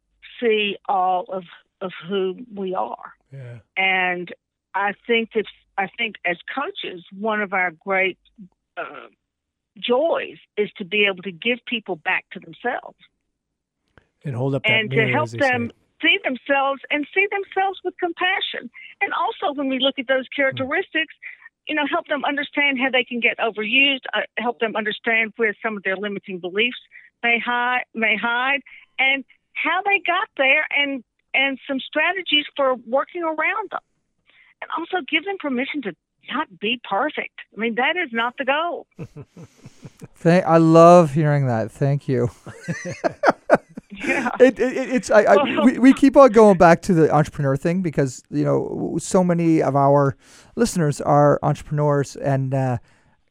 see 0.41 0.79
all 0.89 1.27
of, 1.29 1.45
of 1.83 1.93
who 2.09 2.37
we 2.55 2.75
are. 2.75 3.13
Yeah. 3.31 3.59
And 3.77 4.35
I 4.75 4.95
think 5.07 5.33
that 5.35 5.45
I 5.77 5.89
think 5.99 6.17
as 6.25 6.39
coaches, 6.55 7.05
one 7.13 7.43
of 7.43 7.53
our 7.53 7.73
great 7.73 8.17
uh, 8.79 9.09
joys 9.77 10.39
is 10.57 10.71
to 10.79 10.87
be 10.87 11.05
able 11.05 11.25
to 11.25 11.33
give 11.33 11.59
people 11.67 11.97
back 11.97 12.25
to 12.33 12.41
themselves 12.41 12.97
And 14.25 14.37
hold 14.37 14.55
up 14.55 14.63
that 14.63 14.71
and 14.71 14.91
to 14.91 15.09
help 15.09 15.25
as 15.27 15.33
they 15.33 15.39
say. 15.39 15.51
them 15.51 15.73
see 16.03 16.19
themselves 16.25 16.81
and 16.91 17.07
see 17.15 17.27
themselves 17.31 17.81
with 17.85 17.95
compassion. 17.99 18.71
And 19.01 19.13
also, 19.13 19.55
when 19.55 19.69
we 19.69 19.79
look 19.79 19.99
at 19.99 20.09
those 20.09 20.27
characteristics, 20.35 21.15
you 21.67 21.75
know, 21.75 21.87
help 21.89 22.09
them 22.09 22.25
understand 22.25 22.79
how 22.79 22.91
they 22.91 23.05
can 23.05 23.21
get 23.21 23.39
overused, 23.39 24.05
uh, 24.13 24.23
help 24.37 24.59
them 24.59 24.75
understand 24.77 25.33
where 25.37 25.55
some 25.63 25.77
of 25.77 25.85
their 25.85 25.97
limiting 25.97 26.41
beliefs 26.41 26.79
may 27.23 27.39
hide, 27.39 27.85
may 27.95 28.17
hide, 28.17 28.61
and 28.99 29.25
how 29.55 29.81
they 29.85 30.03
got 30.05 30.29
there, 30.37 30.67
and 30.77 31.05
and 31.35 31.59
some 31.67 31.81
strategies 31.81 32.45
for 32.57 32.75
working 32.75 33.23
around 33.23 33.71
them, 33.71 33.81
and 34.61 34.71
also 34.77 35.05
give 35.09 35.25
them 35.25 35.37
permission 35.39 35.83
to 35.83 35.95
not 36.31 36.59
be 36.59 36.81
perfect. 36.89 37.39
I 37.57 37.61
mean, 37.61 37.77
that 37.77 37.97
is 37.97 38.11
not 38.13 38.35
the 38.39 38.45
goal. 38.45 38.87
Thank, 40.17 40.45
I 40.45 40.59
love 40.59 41.13
hearing 41.13 41.47
that. 41.47 41.71
Thank 41.73 42.09
you. 42.09 42.31
Yeah. 44.09 44.29
it, 44.41 44.59
it, 44.59 44.77
it- 44.77 44.91
it's 44.91 45.11
I, 45.11 45.23
I 45.23 45.37
we, 45.65 45.79
we 45.79 45.93
keep 45.93 46.17
on 46.17 46.31
going 46.33 46.59
back 46.59 46.83
to 46.83 46.95
the 46.95 47.13
entrepreneur 47.15 47.57
thing 47.57 47.83
because 47.83 48.23
you 48.31 48.45
know 48.45 48.97
so 48.99 49.23
many 49.25 49.63
of 49.63 49.77
our 49.77 50.17
listeners 50.57 51.01
are 51.01 51.39
entrepreneurs 51.43 52.17
and 52.17 52.53
uh, 52.55 52.79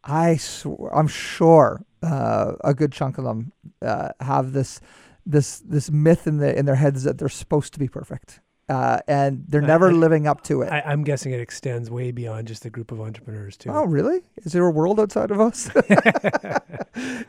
I 0.04 0.38
sw- 0.38 0.90
I'm 0.94 1.08
sure 1.08 1.84
uh, 2.04 2.54
a 2.64 2.74
good 2.74 2.92
chunk 2.92 3.18
of 3.18 3.26
them 3.26 3.52
uh, 3.82 4.10
have 4.20 4.54
this 4.54 4.80
this 5.26 5.60
this 5.60 5.92
myth 5.92 6.26
in 6.28 6.38
the 6.38 6.58
in 6.58 6.66
their 6.66 6.76
heads 6.76 7.04
that 7.04 7.18
they're 7.20 7.30
supposed 7.30 7.74
to 7.74 7.80
be 7.80 7.88
perfect 7.88 8.40
uh, 8.72 9.00
and 9.08 9.44
they're 9.48 9.62
never 9.76 9.90
I- 9.90 9.94
living 9.94 10.28
up 10.28 10.42
to 10.46 10.62
it. 10.64 10.72
I, 10.72 10.82
I'm 10.92 11.04
guessing 11.04 11.32
it 11.34 11.40
extends 11.42 11.90
way 11.92 12.12
beyond 12.12 12.48
just 12.48 12.66
a 12.66 12.70
group 12.70 12.92
of 12.92 13.00
entrepreneurs 13.02 13.58
too. 13.58 13.70
oh 13.70 13.86
really? 13.86 14.22
Is 14.46 14.54
there 14.54 14.66
a 14.66 14.72
world 14.72 15.00
outside 15.00 15.30
of 15.32 15.40
us? 15.42 15.70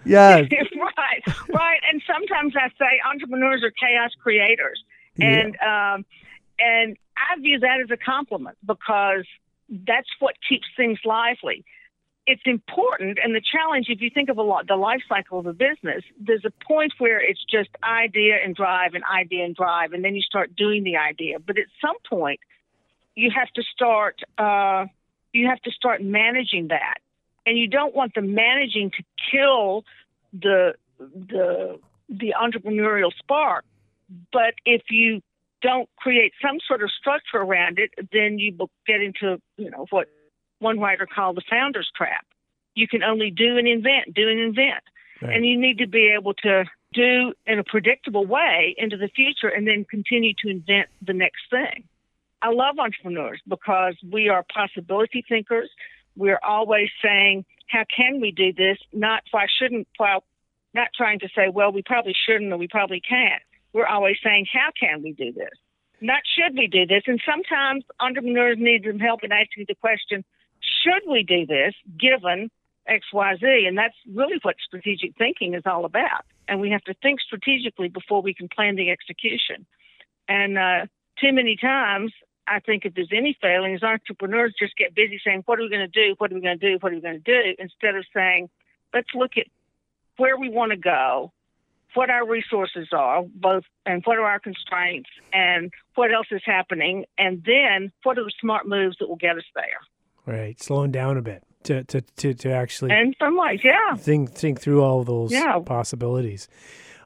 yeah. 0.04 0.36
right, 0.40 1.22
right. 1.52 1.80
And 1.90 2.02
sometimes 2.06 2.54
I 2.56 2.68
say 2.78 3.00
entrepreneurs 3.10 3.62
are 3.62 3.70
chaos 3.72 4.10
creators, 4.22 4.82
Yeah. 5.16 5.26
and 5.26 5.56
um, 5.60 6.04
and 6.58 6.96
I 7.16 7.40
view 7.40 7.58
that 7.60 7.80
as 7.84 7.90
a 7.90 7.96
compliment 7.96 8.56
because 8.66 9.24
that's 9.68 10.08
what 10.20 10.34
keeps 10.48 10.66
things 10.76 10.98
lively. 11.04 11.64
It's 12.24 12.42
important, 12.46 13.18
and 13.22 13.34
the 13.34 13.40
challenge, 13.40 13.86
if 13.88 14.00
you 14.00 14.08
think 14.08 14.28
of 14.28 14.38
a 14.38 14.42
lot, 14.42 14.68
the 14.68 14.76
life 14.76 15.02
cycle 15.08 15.40
of 15.40 15.46
a 15.46 15.52
business, 15.52 16.04
there's 16.20 16.44
a 16.44 16.52
point 16.64 16.92
where 16.98 17.20
it's 17.20 17.44
just 17.50 17.70
idea 17.82 18.36
and 18.44 18.54
drive 18.54 18.94
and 18.94 19.02
idea 19.04 19.44
and 19.44 19.56
drive, 19.56 19.92
and 19.92 20.04
then 20.04 20.14
you 20.14 20.22
start 20.22 20.54
doing 20.54 20.84
the 20.84 20.96
idea. 20.96 21.40
But 21.40 21.58
at 21.58 21.66
some 21.80 21.96
point, 22.08 22.38
you 23.16 23.30
have 23.34 23.48
to 23.54 23.62
start. 23.74 24.20
Uh, 24.38 24.86
you 25.32 25.48
have 25.48 25.60
to 25.62 25.72
start 25.72 26.00
managing 26.00 26.68
that, 26.68 26.98
and 27.44 27.58
you 27.58 27.66
don't 27.66 27.94
want 27.94 28.14
the 28.14 28.22
managing 28.22 28.92
to 28.92 29.02
kill 29.32 29.84
the 30.32 30.74
the 30.98 31.80
the 32.08 32.34
entrepreneurial 32.40 33.12
spark. 33.18 33.64
But 34.32 34.54
if 34.64 34.82
you 34.90 35.22
don't 35.60 35.88
create 35.96 36.34
some 36.40 36.58
sort 36.68 36.82
of 36.82 36.90
structure 36.90 37.38
around 37.38 37.78
it, 37.78 37.90
then 38.12 38.38
you 38.38 38.52
get 38.86 39.00
into, 39.00 39.40
you 39.56 39.70
know, 39.70 39.86
what 39.90 40.08
one 40.62 40.80
writer 40.80 41.06
called 41.06 41.36
the 41.36 41.42
founder's 41.50 41.90
trap. 41.96 42.24
You 42.74 42.88
can 42.88 43.02
only 43.02 43.30
do 43.30 43.58
and 43.58 43.68
invent, 43.68 44.14
do 44.14 44.28
and 44.28 44.40
invent. 44.40 44.82
Right. 45.20 45.36
And 45.36 45.46
you 45.46 45.60
need 45.60 45.78
to 45.78 45.86
be 45.86 46.14
able 46.18 46.34
to 46.34 46.64
do 46.92 47.32
in 47.46 47.58
a 47.58 47.64
predictable 47.64 48.26
way 48.26 48.74
into 48.78 48.96
the 48.96 49.08
future 49.08 49.48
and 49.48 49.66
then 49.66 49.84
continue 49.84 50.32
to 50.42 50.48
invent 50.48 50.88
the 51.00 51.12
next 51.12 51.42
thing. 51.50 51.84
I 52.40 52.50
love 52.50 52.78
entrepreneurs 52.78 53.40
because 53.46 53.94
we 54.10 54.28
are 54.28 54.44
possibility 54.52 55.24
thinkers. 55.28 55.70
We're 56.16 56.40
always 56.42 56.88
saying, 57.02 57.44
how 57.68 57.84
can 57.94 58.20
we 58.20 58.32
do 58.32 58.52
this? 58.52 58.78
Not 58.92 59.22
why 59.30 59.46
shouldn't, 59.58 59.86
well, 59.98 60.24
not 60.74 60.88
trying 60.96 61.20
to 61.20 61.28
say, 61.34 61.48
well, 61.48 61.72
we 61.72 61.82
probably 61.82 62.14
shouldn't 62.26 62.52
or 62.52 62.56
we 62.56 62.68
probably 62.68 63.00
can't. 63.00 63.42
We're 63.72 63.86
always 63.86 64.16
saying, 64.22 64.46
how 64.52 64.70
can 64.78 65.02
we 65.02 65.12
do 65.12 65.32
this? 65.32 65.52
Not 66.00 66.22
should 66.36 66.56
we 66.56 66.66
do 66.66 66.84
this? 66.84 67.04
And 67.06 67.20
sometimes 67.24 67.84
entrepreneurs 68.00 68.56
need 68.58 68.84
some 68.86 68.98
help 68.98 69.22
in 69.22 69.30
asking 69.30 69.66
the 69.68 69.76
question, 69.76 70.24
should 70.62 71.10
we 71.10 71.22
do 71.22 71.46
this 71.46 71.74
given 71.98 72.50
XYZ? 72.88 73.66
And 73.66 73.76
that's 73.76 73.96
really 74.12 74.38
what 74.42 74.56
strategic 74.64 75.16
thinking 75.16 75.54
is 75.54 75.62
all 75.66 75.84
about. 75.84 76.24
And 76.48 76.60
we 76.60 76.70
have 76.70 76.82
to 76.82 76.94
think 77.02 77.20
strategically 77.20 77.88
before 77.88 78.22
we 78.22 78.34
can 78.34 78.48
plan 78.48 78.76
the 78.76 78.90
execution. 78.90 79.66
And 80.28 80.58
uh, 80.58 80.86
too 81.20 81.32
many 81.32 81.56
times, 81.56 82.12
I 82.46 82.60
think 82.60 82.84
if 82.84 82.94
there's 82.94 83.12
any 83.12 83.36
failings, 83.40 83.82
entrepreneurs 83.82 84.54
just 84.58 84.76
get 84.76 84.94
busy 84.94 85.20
saying, 85.24 85.42
What 85.46 85.58
are 85.58 85.62
we 85.62 85.70
going 85.70 85.88
to 85.90 86.08
do? 86.08 86.14
What 86.18 86.32
are 86.32 86.34
we 86.34 86.40
going 86.40 86.58
to 86.58 86.70
do? 86.70 86.78
What 86.80 86.92
are 86.92 86.96
we 86.96 87.00
going 87.00 87.22
to 87.22 87.32
do? 87.42 87.54
Instead 87.58 87.94
of 87.94 88.04
saying, 88.14 88.48
Let's 88.92 89.08
look 89.14 89.32
at 89.36 89.46
where 90.16 90.36
we 90.36 90.48
want 90.48 90.72
to 90.72 90.76
go, 90.76 91.32
what 91.94 92.10
our 92.10 92.26
resources 92.26 92.88
are, 92.92 93.22
both, 93.34 93.64
and 93.86 94.02
what 94.04 94.18
are 94.18 94.24
our 94.24 94.40
constraints, 94.40 95.10
and 95.32 95.72
what 95.94 96.12
else 96.12 96.26
is 96.30 96.42
happening, 96.44 97.04
and 97.18 97.42
then 97.44 97.92
what 98.02 98.18
are 98.18 98.24
the 98.24 98.32
smart 98.40 98.66
moves 98.66 98.96
that 98.98 99.08
will 99.08 99.16
get 99.16 99.36
us 99.36 99.44
there. 99.54 99.80
Right, 100.24 100.60
slowing 100.62 100.92
down 100.92 101.16
a 101.16 101.22
bit 101.22 101.42
to 101.64 101.84
to 101.84 102.00
to, 102.00 102.34
to 102.34 102.52
actually 102.52 102.92
and 102.92 103.14
some 103.18 103.36
ways, 103.36 103.60
yeah, 103.64 103.94
think 103.96 104.32
think 104.32 104.60
through 104.60 104.82
all 104.82 105.04
those 105.04 105.32
yeah. 105.32 105.58
possibilities. 105.64 106.48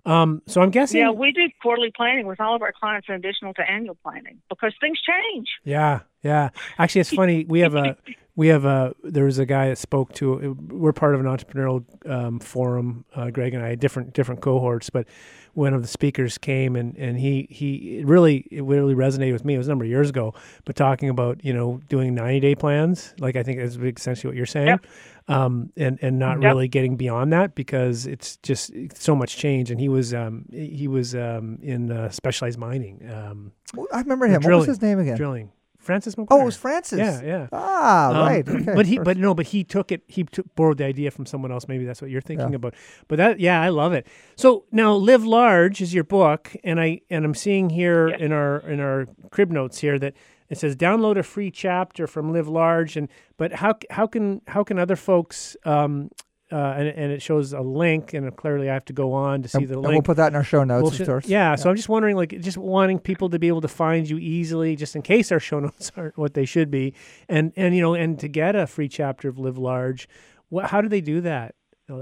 Um, 0.04 0.42
so 0.46 0.60
I'm 0.60 0.70
guessing. 0.70 1.00
Yeah, 1.00 1.10
we 1.10 1.32
do 1.32 1.48
quarterly 1.60 1.90
planning 1.94 2.26
with 2.26 2.40
all 2.40 2.54
of 2.54 2.62
our 2.62 2.72
clients 2.72 3.08
in 3.08 3.16
addition 3.16 3.52
to 3.54 3.70
annual 3.70 3.96
planning 4.02 4.40
because 4.48 4.72
things 4.80 5.00
change. 5.00 5.48
Yeah, 5.64 6.00
yeah. 6.22 6.50
Actually, 6.78 7.00
it's 7.00 7.12
funny. 7.12 7.44
We 7.44 7.60
have 7.60 7.74
a 7.74 7.96
we 8.36 8.48
have 8.48 8.64
a 8.64 8.94
there 9.02 9.24
was 9.24 9.38
a 9.38 9.46
guy 9.46 9.68
that 9.68 9.78
spoke 9.78 10.12
to. 10.14 10.56
We're 10.68 10.92
part 10.92 11.14
of 11.14 11.20
an 11.20 11.26
entrepreneurial 11.26 11.84
um, 12.08 12.38
forum. 12.38 13.04
Uh, 13.14 13.30
Greg 13.30 13.54
and 13.54 13.64
I, 13.64 13.74
different 13.74 14.12
different 14.12 14.42
cohorts, 14.42 14.90
but 14.90 15.06
one 15.54 15.72
of 15.72 15.80
the 15.80 15.88
speakers 15.88 16.36
came 16.36 16.76
and, 16.76 16.94
and 16.98 17.18
he 17.18 17.48
he 17.50 17.98
it 17.98 18.06
really 18.06 18.46
it 18.50 18.62
really 18.62 18.94
resonated 18.94 19.32
with 19.32 19.44
me. 19.44 19.54
It 19.54 19.58
was 19.58 19.66
a 19.66 19.70
number 19.70 19.84
of 19.84 19.90
years 19.90 20.10
ago, 20.10 20.34
but 20.64 20.76
talking 20.76 21.08
about 21.08 21.44
you 21.44 21.52
know 21.52 21.80
doing 21.88 22.14
ninety 22.14 22.40
day 22.40 22.54
plans, 22.54 23.14
like 23.18 23.36
I 23.36 23.42
think 23.42 23.58
is 23.58 23.76
essentially 23.76 24.30
what 24.30 24.36
you're 24.36 24.46
saying. 24.46 24.68
Yep 24.68 24.86
um, 25.28 25.72
and 25.76 25.98
and 26.02 26.18
not 26.18 26.40
yep. 26.40 26.52
really 26.52 26.68
getting 26.68 26.96
beyond 26.96 27.32
that 27.32 27.54
because 27.54 28.06
it's 28.06 28.36
just 28.38 28.72
so 28.94 29.14
much 29.16 29.36
change. 29.36 29.70
And 29.70 29.80
he 29.80 29.88
was 29.88 30.14
um, 30.14 30.44
he 30.52 30.88
was 30.88 31.14
um, 31.14 31.58
in 31.62 31.90
uh, 31.90 32.10
specialized 32.10 32.58
mining. 32.58 33.08
Um, 33.10 33.52
I 33.92 34.00
remember 34.00 34.26
him. 34.26 34.40
Drilling, 34.40 34.60
what 34.60 34.68
was 34.68 34.76
his 34.76 34.82
name 34.82 34.98
again? 34.98 35.16
Drilling. 35.16 35.50
Francis 35.86 36.16
McQuarrie. 36.16 36.26
Oh, 36.32 36.42
it 36.42 36.44
was 36.44 36.56
Francis. 36.56 36.98
Yeah, 36.98 37.22
yeah. 37.22 37.48
Ah, 37.52 38.10
um, 38.10 38.16
right. 38.16 38.46
Okay, 38.46 38.74
but 38.74 38.86
he, 38.86 38.98
but 38.98 39.16
no, 39.16 39.34
but 39.34 39.46
he 39.46 39.64
took 39.64 39.92
it. 39.92 40.02
He 40.08 40.24
took, 40.24 40.52
borrowed 40.56 40.78
the 40.78 40.84
idea 40.84 41.10
from 41.10 41.24
someone 41.24 41.52
else. 41.52 41.68
Maybe 41.68 41.84
that's 41.84 42.02
what 42.02 42.10
you're 42.10 42.20
thinking 42.20 42.50
yeah. 42.50 42.56
about. 42.56 42.74
But 43.08 43.16
that, 43.16 43.40
yeah, 43.40 43.60
I 43.62 43.68
love 43.68 43.92
it. 43.92 44.06
So 44.34 44.64
now, 44.72 44.94
live 44.94 45.24
large 45.24 45.80
is 45.80 45.94
your 45.94 46.04
book, 46.04 46.54
and 46.64 46.80
I 46.80 47.00
and 47.08 47.24
I'm 47.24 47.34
seeing 47.34 47.70
here 47.70 48.08
yeah. 48.08 48.16
in 48.16 48.32
our 48.32 48.58
in 48.58 48.80
our 48.80 49.06
crib 49.30 49.50
notes 49.50 49.78
here 49.78 49.98
that 49.98 50.14
it 50.48 50.58
says 50.58 50.76
download 50.76 51.16
a 51.16 51.22
free 51.22 51.50
chapter 51.50 52.06
from 52.06 52.32
Live 52.32 52.48
Large, 52.48 52.96
and 52.96 53.08
but 53.36 53.54
how 53.54 53.78
how 53.90 54.06
can 54.06 54.42
how 54.48 54.64
can 54.64 54.78
other 54.78 54.96
folks 54.96 55.56
um, 55.64 56.10
uh, 56.52 56.74
and, 56.76 56.88
and 56.88 57.12
it 57.12 57.22
shows 57.22 57.52
a 57.52 57.60
link, 57.60 58.14
and 58.14 58.34
clearly 58.36 58.70
I 58.70 58.74
have 58.74 58.84
to 58.86 58.92
go 58.92 59.12
on 59.12 59.42
to 59.42 59.48
see 59.48 59.58
and, 59.58 59.68
the 59.68 59.78
link. 59.78 59.92
we'll 59.92 60.02
put 60.02 60.16
that 60.18 60.28
in 60.28 60.36
our 60.36 60.44
show 60.44 60.64
notes, 60.64 60.98
we'll 60.98 61.20
sh- 61.20 61.26
yeah, 61.26 61.50
yeah, 61.50 61.54
so 61.56 61.68
I'm 61.68 61.76
just 61.76 61.88
wondering, 61.88 62.16
like, 62.16 62.40
just 62.40 62.56
wanting 62.56 62.98
people 62.98 63.28
to 63.30 63.38
be 63.38 63.48
able 63.48 63.62
to 63.62 63.68
find 63.68 64.08
you 64.08 64.18
easily, 64.18 64.76
just 64.76 64.94
in 64.94 65.02
case 65.02 65.32
our 65.32 65.40
show 65.40 65.58
notes 65.66 65.90
aren't 65.96 66.16
what 66.16 66.34
they 66.34 66.44
should 66.44 66.70
be, 66.70 66.94
and 67.28 67.52
and 67.56 67.74
you 67.74 67.82
know, 67.82 67.94
and 67.94 68.18
to 68.20 68.28
get 68.28 68.54
a 68.54 68.66
free 68.66 68.88
chapter 68.88 69.28
of 69.28 69.38
Live 69.38 69.58
Large, 69.58 70.08
what, 70.48 70.66
how 70.70 70.80
do 70.80 70.88
they 70.88 71.00
do 71.00 71.20
that? 71.22 71.54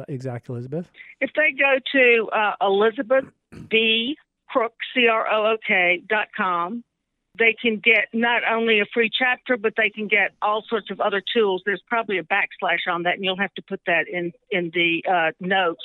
Exactly, 0.09 0.55
Elizabeth. 0.55 0.91
If 1.21 1.31
they 1.37 1.53
go 1.59 1.79
to 1.93 2.29
uh, 2.33 2.55
Elizabeth 2.61 3.25
B. 3.69 4.17
Crook 4.55 4.75
C 4.95 5.09
R 5.09 5.27
O 5.33 5.55
O 5.55 5.57
K 5.67 6.01
dot 6.09 6.29
com 6.37 6.85
they 7.37 7.55
can 7.61 7.81
get 7.83 8.09
not 8.13 8.43
only 8.49 8.81
a 8.81 8.85
free 8.93 9.11
chapter, 9.17 9.57
but 9.57 9.75
they 9.77 9.91
can 9.91 10.09
get 10.09 10.33
all 10.41 10.63
sorts 10.69 10.91
of 10.91 11.01
other 11.01 11.23
tools. 11.35 11.63
There's 11.67 11.83
probably 11.87 12.19
a 12.19 12.23
backslash 12.23 12.89
on 12.89 13.03
that, 13.05 13.15
and 13.15 13.25
you'll 13.25 13.39
have 13.39 13.55
to 13.55 13.63
put 13.63 13.81
that 13.87 14.07
in 14.09 14.33
in 14.51 14.71
the 14.73 15.03
uh, 15.11 15.33
notes. 15.41 15.85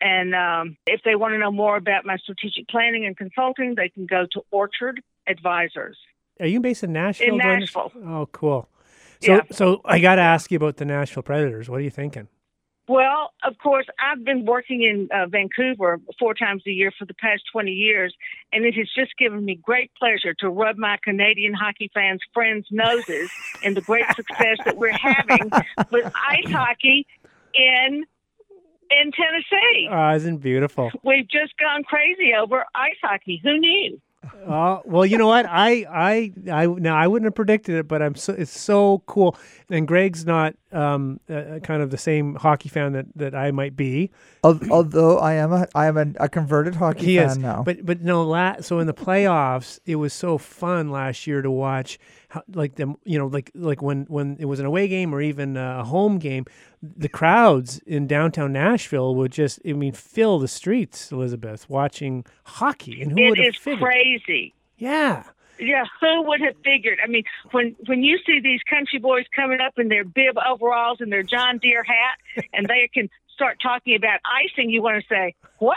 And 0.00 0.34
um, 0.34 0.76
if 0.86 1.00
they 1.04 1.16
want 1.16 1.32
to 1.32 1.38
know 1.38 1.50
more 1.50 1.76
about 1.76 2.04
my 2.04 2.16
strategic 2.18 2.68
planning 2.68 3.06
and 3.06 3.16
consulting, 3.16 3.74
they 3.76 3.88
can 3.88 4.06
go 4.06 4.26
to 4.32 4.42
Orchard 4.50 5.02
Advisors. 5.26 5.96
Are 6.38 6.46
you 6.46 6.60
based 6.60 6.84
in 6.84 6.92
Nashville? 6.92 7.28
In 7.28 7.38
Nashville. 7.38 7.92
Oh, 8.04 8.28
cool. 8.30 8.68
So, 9.22 9.32
yeah. 9.32 9.40
so 9.50 9.80
I 9.86 10.00
got 10.00 10.16
to 10.16 10.22
ask 10.22 10.50
you 10.50 10.56
about 10.56 10.76
the 10.76 10.84
Nashville 10.84 11.22
Predators. 11.22 11.70
What 11.70 11.80
are 11.80 11.82
you 11.82 11.90
thinking? 11.90 12.28
Well, 12.88 13.32
of 13.42 13.58
course, 13.58 13.86
I've 13.98 14.24
been 14.24 14.44
working 14.44 14.82
in 14.82 15.08
uh, 15.12 15.26
Vancouver 15.26 16.00
four 16.18 16.34
times 16.34 16.62
a 16.66 16.70
year 16.70 16.92
for 16.96 17.04
the 17.04 17.14
past 17.14 17.42
20 17.50 17.72
years, 17.72 18.14
and 18.52 18.64
it 18.64 18.74
has 18.74 18.88
just 18.94 19.16
given 19.18 19.44
me 19.44 19.56
great 19.56 19.90
pleasure 19.98 20.34
to 20.38 20.48
rub 20.48 20.76
my 20.76 20.96
Canadian 21.02 21.52
hockey 21.52 21.90
fans' 21.92 22.20
friends' 22.32 22.66
noses 22.70 23.30
in 23.62 23.74
the 23.74 23.80
great 23.80 24.06
success 24.14 24.58
that 24.64 24.76
we're 24.76 24.96
having 24.96 25.50
with 25.90 26.12
ice 26.28 26.50
hockey 26.50 27.06
in 27.54 28.04
in 28.88 29.10
Tennessee. 29.10 29.88
Oh, 29.90 30.14
isn't 30.14 30.38
beautiful? 30.38 30.92
We've 31.02 31.28
just 31.28 31.56
gone 31.58 31.82
crazy 31.82 32.34
over 32.38 32.64
ice 32.72 32.94
hockey. 33.02 33.40
Who 33.42 33.58
knew? 33.58 34.00
Uh, 34.46 34.80
well, 34.84 35.04
you 35.04 35.18
know 35.18 35.26
what? 35.26 35.46
I, 35.46 35.84
I, 35.90 36.32
I, 36.52 36.66
now 36.66 36.96
I 36.96 37.06
wouldn't 37.06 37.26
have 37.26 37.34
predicted 37.34 37.76
it, 37.76 37.88
but 37.88 38.02
I'm 38.02 38.14
so, 38.14 38.32
it's 38.32 38.58
so 38.58 39.02
cool. 39.06 39.36
And 39.68 39.88
Greg's 39.88 40.24
not 40.24 40.54
um, 40.70 41.18
uh, 41.28 41.58
kind 41.60 41.82
of 41.82 41.90
the 41.90 41.98
same 41.98 42.36
hockey 42.36 42.68
fan 42.68 42.92
that, 42.92 43.06
that 43.16 43.34
I 43.34 43.50
might 43.50 43.74
be. 43.74 44.12
Although 44.44 45.18
I 45.18 45.32
am 45.34 45.52
a, 45.52 45.66
I 45.74 45.86
am 45.86 45.96
a, 45.96 46.06
a 46.20 46.28
converted 46.28 46.76
hockey 46.76 47.04
he 47.04 47.16
fan 47.16 47.30
is. 47.30 47.38
now. 47.38 47.64
But, 47.64 47.84
but 47.84 48.00
no, 48.00 48.22
la- 48.22 48.60
so 48.60 48.78
in 48.78 48.86
the 48.86 48.94
playoffs, 48.94 49.80
it 49.84 49.96
was 49.96 50.12
so 50.12 50.38
fun 50.38 50.90
last 50.90 51.26
year 51.26 51.42
to 51.42 51.50
watch 51.50 51.98
how, 52.28 52.42
like 52.54 52.76
them, 52.76 52.94
you 53.04 53.18
know, 53.18 53.26
like, 53.26 53.50
like 53.56 53.82
when, 53.82 54.04
when 54.04 54.36
it 54.38 54.44
was 54.44 54.60
an 54.60 54.66
away 54.66 54.86
game 54.86 55.12
or 55.12 55.20
even 55.20 55.56
a 55.56 55.82
home 55.82 56.18
game, 56.18 56.44
the 56.80 57.08
crowds 57.08 57.80
in 57.86 58.06
downtown 58.06 58.52
Nashville 58.52 59.16
would 59.16 59.32
just, 59.32 59.58
I 59.68 59.72
mean, 59.72 59.94
fill 59.94 60.38
the 60.38 60.46
streets, 60.46 61.10
Elizabeth, 61.10 61.68
watching 61.68 62.24
hockey. 62.44 63.02
And 63.02 63.10
who 63.10 63.30
would 63.30 63.38
have 63.38 63.56
figured? 63.56 63.82
crazy. 63.82 64.54
Yeah. 64.78 65.24
Yeah, 65.58 65.84
who 66.00 66.22
would 66.22 66.40
have 66.40 66.56
figured? 66.64 66.98
I 67.02 67.06
mean, 67.06 67.24
when 67.50 67.76
when 67.86 68.02
you 68.02 68.18
see 68.26 68.40
these 68.40 68.60
country 68.68 68.98
boys 68.98 69.24
coming 69.34 69.60
up 69.60 69.78
in 69.78 69.88
their 69.88 70.04
bib 70.04 70.36
overalls 70.38 71.00
and 71.00 71.10
their 71.10 71.22
John 71.22 71.58
Deere 71.58 71.84
hat, 71.84 72.46
and 72.52 72.66
they 72.66 72.88
can 72.92 73.08
start 73.36 73.58
talking 73.62 73.94
about 73.94 74.20
icing, 74.24 74.70
you 74.70 74.82
want 74.82 75.02
to 75.02 75.08
say, 75.08 75.34
"What?" 75.58 75.76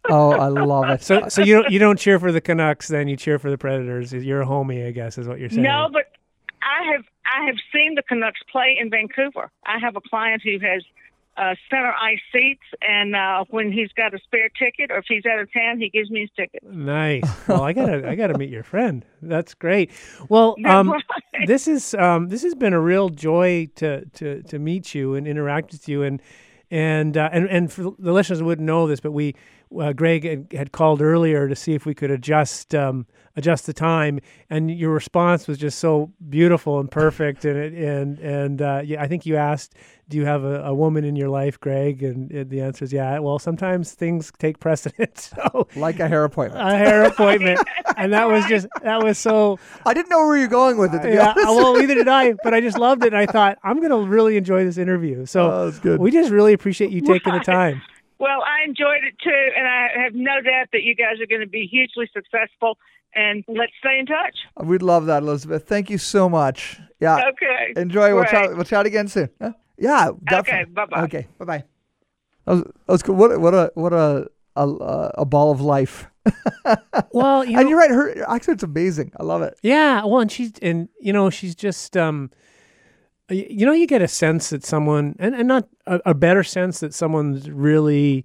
oh, 0.08 0.32
I 0.32 0.46
love 0.48 0.88
it. 0.90 1.02
So, 1.02 1.28
so 1.28 1.42
you 1.42 1.62
don't 1.62 1.70
you 1.70 1.78
don't 1.78 1.98
cheer 1.98 2.18
for 2.18 2.32
the 2.32 2.40
Canucks, 2.40 2.88
then 2.88 3.08
you 3.08 3.16
cheer 3.16 3.38
for 3.38 3.50
the 3.50 3.58
Predators. 3.58 4.12
You're 4.12 4.42
a 4.42 4.46
homie, 4.46 4.86
I 4.86 4.90
guess, 4.90 5.18
is 5.18 5.28
what 5.28 5.38
you're 5.38 5.50
saying. 5.50 5.62
No, 5.62 5.88
but 5.92 6.12
I 6.62 6.92
have 6.92 7.04
I 7.24 7.46
have 7.46 7.56
seen 7.72 7.94
the 7.94 8.02
Canucks 8.02 8.40
play 8.50 8.76
in 8.80 8.90
Vancouver. 8.90 9.50
I 9.66 9.78
have 9.78 9.96
a 9.96 10.00
client 10.00 10.42
who 10.42 10.58
has 10.60 10.82
uh, 11.38 11.54
center 11.70 11.94
ice 12.02 12.20
seats, 12.32 12.64
and 12.82 13.14
uh, 13.14 13.44
when 13.50 13.70
he's 13.70 13.92
got 13.92 14.12
a 14.12 14.18
spare 14.18 14.48
ticket 14.58 14.90
or 14.90 14.98
if 14.98 15.04
he's 15.08 15.24
out 15.24 15.38
of 15.38 15.52
town, 15.52 15.78
he 15.78 15.88
gives 15.88 16.10
me 16.10 16.20
his 16.22 16.30
ticket. 16.36 16.62
Nice. 16.64 17.22
Well, 17.46 17.62
I 17.62 17.72
gotta 17.72 18.08
I 18.08 18.14
gotta 18.16 18.36
meet 18.36 18.50
your 18.50 18.64
friend. 18.64 19.04
That's 19.22 19.54
great. 19.54 19.90
Well, 20.28 20.56
um, 20.66 20.90
right. 20.90 21.02
this 21.46 21.68
is 21.68 21.94
um, 21.94 22.28
this 22.28 22.42
has 22.42 22.54
been 22.54 22.72
a 22.72 22.80
real 22.80 23.08
joy 23.08 23.68
to 23.76 24.04
to 24.04 24.42
to 24.42 24.58
meet 24.58 24.94
you 24.94 25.14
and 25.14 25.26
interact 25.26 25.72
with 25.72 25.88
you 25.88 26.02
and. 26.02 26.20
And, 26.70 27.16
uh, 27.16 27.30
and 27.32 27.48
and 27.48 27.72
for 27.72 27.94
the 27.98 28.12
listeners 28.12 28.42
wouldn't 28.42 28.66
know 28.66 28.86
this, 28.86 29.00
but 29.00 29.12
we 29.12 29.34
uh, 29.80 29.94
Greg 29.94 30.24
had, 30.24 30.52
had, 30.52 30.70
called 30.70 31.00
earlier 31.00 31.48
to 31.48 31.56
see 31.56 31.72
if 31.72 31.86
we 31.86 31.94
could 31.94 32.10
adjust 32.10 32.74
um, 32.74 33.06
adjust 33.38 33.66
the 33.66 33.72
time, 33.72 34.18
and 34.50 34.70
your 34.70 34.90
response 34.90 35.46
was 35.46 35.56
just 35.56 35.78
so 35.78 36.12
beautiful 36.28 36.80
and 36.80 36.90
perfect. 36.90 37.44
And 37.44 37.56
it, 37.56 37.72
and 37.72 38.18
and 38.18 38.60
uh, 38.60 38.82
yeah, 38.84 39.00
I 39.00 39.06
think 39.06 39.24
you 39.24 39.36
asked, 39.36 39.74
"Do 40.08 40.16
you 40.16 40.26
have 40.26 40.42
a, 40.42 40.64
a 40.64 40.74
woman 40.74 41.04
in 41.04 41.14
your 41.14 41.28
life, 41.28 41.58
Greg?" 41.58 42.02
And, 42.02 42.30
and, 42.32 42.50
the 42.50 42.60
answer 42.60 42.84
is 42.84 42.92
yeah. 42.92 43.18
Well, 43.20 43.38
sometimes 43.38 43.92
things 43.92 44.32
take 44.38 44.58
precedence. 44.58 45.32
So 45.48 45.68
like 45.76 46.00
a 46.00 46.08
hair 46.08 46.24
appointment, 46.24 46.66
a 46.66 46.76
hair 46.76 47.04
appointment, 47.04 47.60
and 47.96 48.12
that 48.12 48.28
was 48.28 48.44
just 48.46 48.66
that 48.82 49.02
was 49.02 49.18
so. 49.18 49.58
I 49.86 49.94
didn't 49.94 50.10
know 50.10 50.26
where 50.26 50.36
you're 50.36 50.48
going 50.48 50.76
with 50.76 50.92
it. 50.94 51.02
To 51.02 51.14
yeah, 51.14 51.32
well, 51.36 51.78
neither 51.78 51.94
did 51.94 52.08
I. 52.08 52.34
But 52.42 52.54
I 52.54 52.60
just 52.60 52.76
loved 52.76 53.04
it, 53.04 53.12
and 53.12 53.16
I 53.16 53.26
thought 53.26 53.58
I'm 53.62 53.76
going 53.78 53.90
to 53.90 53.98
really 53.98 54.36
enjoy 54.36 54.64
this 54.64 54.78
interview. 54.78 55.26
So 55.26 55.72
oh, 55.84 55.96
we 55.96 56.10
just 56.10 56.30
really 56.30 56.52
appreciate 56.52 56.90
you 56.90 57.02
taking 57.02 57.32
the 57.32 57.40
time. 57.40 57.82
Well, 58.18 58.42
I 58.42 58.66
enjoyed 58.66 59.04
it 59.04 59.14
too, 59.22 59.48
and 59.56 59.66
I 59.68 60.02
have 60.02 60.14
no 60.14 60.40
doubt 60.40 60.68
that 60.72 60.82
you 60.82 60.96
guys 60.96 61.20
are 61.20 61.26
going 61.26 61.40
to 61.40 61.46
be 61.46 61.68
hugely 61.70 62.10
successful. 62.12 62.76
And 63.14 63.44
let's 63.48 63.72
stay 63.80 63.98
in 63.98 64.06
touch. 64.06 64.36
We'd 64.62 64.82
love 64.82 65.06
that, 65.06 65.22
Elizabeth. 65.22 65.66
Thank 65.66 65.90
you 65.90 65.98
so 65.98 66.28
much. 66.28 66.78
Yeah. 67.00 67.16
Okay. 67.30 67.80
Enjoy. 67.80 68.14
We'll 68.14 68.24
Great. 68.24 68.30
chat. 68.30 68.54
We'll 68.54 68.64
chat 68.64 68.86
again 68.86 69.08
soon. 69.08 69.30
Huh? 69.40 69.52
Yeah. 69.76 70.10
Okay. 70.32 70.64
Bye 70.64 70.86
bye. 70.86 71.02
Okay. 71.02 71.26
Bye 71.38 71.44
bye. 71.44 71.64
That 72.44 72.52
was, 72.52 72.62
that 72.62 72.92
was 72.92 73.02
cool. 73.02 73.16
What 73.16 73.40
what 73.40 73.54
a 73.54 73.72
what 73.74 73.92
a 73.92 74.28
a, 74.56 75.10
a 75.18 75.24
ball 75.24 75.50
of 75.50 75.60
life. 75.60 76.06
Well, 77.12 77.44
you 77.44 77.52
know, 77.52 77.60
and 77.60 77.68
you're 77.70 77.78
right. 77.78 77.90
Her 77.90 78.30
accent's 78.30 78.62
amazing. 78.62 79.12
I 79.18 79.22
love 79.24 79.40
it. 79.42 79.58
Yeah, 79.62 80.04
well, 80.04 80.20
and 80.20 80.30
she's 80.30 80.52
and 80.60 80.88
you 81.00 81.12
know 81.12 81.30
she's 81.30 81.54
just 81.54 81.96
um, 81.96 82.30
you 83.30 83.64
know 83.66 83.72
you 83.72 83.86
get 83.86 84.02
a 84.02 84.08
sense 84.08 84.50
that 84.50 84.64
someone 84.64 85.16
and 85.18 85.34
and 85.34 85.48
not 85.48 85.68
a, 85.86 86.00
a 86.06 86.14
better 86.14 86.44
sense 86.44 86.80
that 86.80 86.92
someone's 86.92 87.50
really 87.50 88.24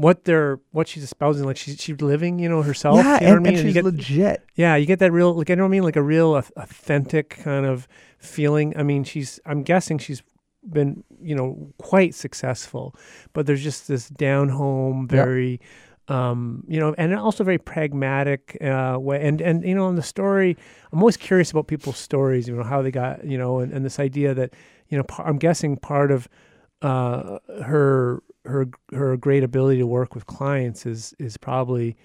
what 0.00 0.24
they're 0.24 0.58
what 0.70 0.88
she's 0.88 1.02
espousing 1.02 1.44
like 1.44 1.58
she's 1.58 1.78
she's 1.78 2.00
living 2.00 2.38
you 2.38 2.48
know 2.48 2.62
herself. 2.62 2.96
yeah, 2.96 3.20
you 3.20 3.26
know 3.26 3.36
and, 3.36 3.46
I 3.46 3.50
mean? 3.50 3.58
and 3.58 3.66
she's 3.66 3.74
get, 3.74 3.84
legit. 3.84 4.42
yeah, 4.54 4.74
you 4.76 4.86
get 4.86 4.98
that 5.00 5.12
real 5.12 5.34
like 5.34 5.50
I 5.50 5.54
know 5.54 5.64
what 5.64 5.68
I 5.68 5.70
mean 5.72 5.82
like 5.82 5.96
a 5.96 6.02
real 6.02 6.36
authentic 6.36 7.30
kind 7.30 7.66
of 7.66 7.86
feeling. 8.18 8.74
I 8.78 8.82
mean, 8.82 9.04
she's 9.04 9.38
I'm 9.44 9.62
guessing 9.62 9.98
she's 9.98 10.22
been 10.66 11.04
you 11.20 11.34
know 11.34 11.74
quite 11.76 12.14
successful, 12.14 12.94
but 13.34 13.44
there's 13.46 13.62
just 13.62 13.88
this 13.88 14.08
down 14.08 14.48
home 14.48 15.06
very. 15.06 15.60
Um, 16.08 16.64
you 16.66 16.80
know, 16.80 16.92
and 16.98 17.14
also 17.14 17.44
very 17.44 17.58
pragmatic 17.58 18.58
uh, 18.60 18.96
way. 18.98 19.24
And 19.24 19.40
and 19.40 19.62
you 19.62 19.76
know, 19.76 19.88
in 19.88 19.94
the 19.94 20.02
story, 20.02 20.56
I'm 20.90 20.98
always 20.98 21.16
curious 21.16 21.52
about 21.52 21.68
people's 21.68 21.98
stories. 21.98 22.48
You 22.48 22.56
know, 22.56 22.64
how 22.64 22.82
they 22.82 22.90
got, 22.90 23.24
you 23.24 23.38
know, 23.38 23.60
and, 23.60 23.72
and 23.72 23.84
this 23.84 24.00
idea 24.00 24.34
that, 24.34 24.54
you 24.88 24.98
know, 24.98 25.04
par- 25.04 25.28
I'm 25.28 25.38
guessing 25.38 25.76
part 25.76 26.10
of 26.10 26.28
uh, 26.82 27.38
her 27.62 28.24
her 28.44 28.68
her 28.92 29.16
great 29.16 29.42
ability 29.42 29.78
to 29.78 29.86
work 29.86 30.14
with 30.14 30.26
clients 30.26 30.86
is 30.86 31.14
is 31.18 31.36
probably, 31.36 31.96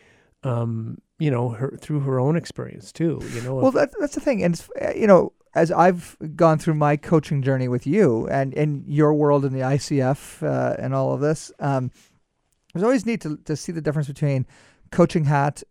um, 0.43 0.97
you 1.19 1.31
know, 1.31 1.49
her 1.49 1.77
through 1.79 2.01
her 2.01 2.19
own 2.19 2.35
experience 2.35 2.91
too. 2.91 3.19
You 3.33 3.41
know, 3.41 3.55
Well, 3.55 3.71
that, 3.71 3.91
that's 3.99 4.15
the 4.15 4.21
thing, 4.21 4.43
and 4.43 4.53
it's, 4.55 4.69
uh, 4.81 4.93
you 4.95 5.07
know, 5.07 5.31
as 5.53 5.71
I've 5.71 6.17
gone 6.35 6.59
through 6.59 6.73
my 6.75 6.97
coaching 6.97 7.41
journey 7.41 7.67
with 7.69 7.87
you 7.87 8.27
and 8.27 8.53
in 8.53 8.83
your 8.85 9.13
world 9.13 9.45
in 9.45 9.53
the 9.53 9.61
ICF 9.61 10.43
uh, 10.43 10.75
and 10.77 10.93
all 10.93 11.13
of 11.13 11.21
this, 11.21 11.51
um, 11.59 11.85
it 11.85 12.73
was 12.73 12.83
always 12.83 13.05
neat 13.05 13.21
to 13.21 13.37
to 13.45 13.55
see 13.55 13.71
the 13.71 13.81
difference 13.81 14.07
between 14.07 14.45
coaching 14.91 15.25
hat, 15.25 15.63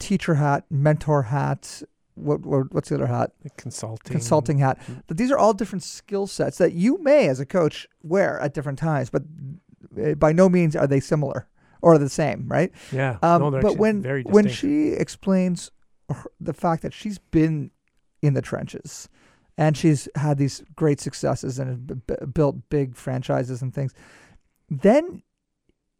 teacher 0.00 0.34
hat, 0.34 0.64
mentor 0.70 1.22
hat. 1.24 1.82
What, 2.16 2.40
what 2.44 2.74
what's 2.74 2.88
the 2.88 2.96
other 2.96 3.06
hat? 3.06 3.30
consulting, 3.56 4.10
Consulting 4.10 4.58
hat. 4.58 4.80
Mhm. 4.80 5.06
That 5.06 5.16
these 5.18 5.30
are 5.30 5.38
all 5.38 5.54
different 5.54 5.84
skill 5.84 6.26
sets 6.26 6.58
that 6.58 6.72
you 6.72 6.98
may, 7.00 7.28
as 7.28 7.38
a 7.38 7.46
coach, 7.46 7.86
wear 8.02 8.40
at 8.40 8.54
different 8.54 8.80
times, 8.80 9.08
but 9.08 9.22
by 10.16 10.32
no 10.32 10.48
means 10.48 10.74
are 10.76 10.86
they 10.86 11.00
similar 11.00 11.48
or 11.82 11.98
the 11.98 12.08
same, 12.08 12.46
right? 12.48 12.72
Yeah, 12.92 13.18
Um, 13.22 13.42
no, 13.42 13.50
but 13.50 13.76
when 13.78 14.02
very 14.02 14.22
when 14.24 14.44
she 14.48 14.88
explains 14.90 15.70
her, 16.10 16.24
the 16.40 16.52
fact 16.54 16.82
that 16.82 16.92
she's 16.92 17.18
been 17.18 17.70
in 18.22 18.34
the 18.34 18.42
trenches 18.42 19.08
and 19.56 19.76
she's 19.76 20.08
had 20.16 20.38
these 20.38 20.62
great 20.74 21.00
successes 21.00 21.58
and 21.58 21.86
b- 21.86 21.94
b- 22.06 22.26
built 22.32 22.68
big 22.68 22.96
franchises 22.96 23.62
and 23.62 23.72
things, 23.74 23.92
then 24.68 25.22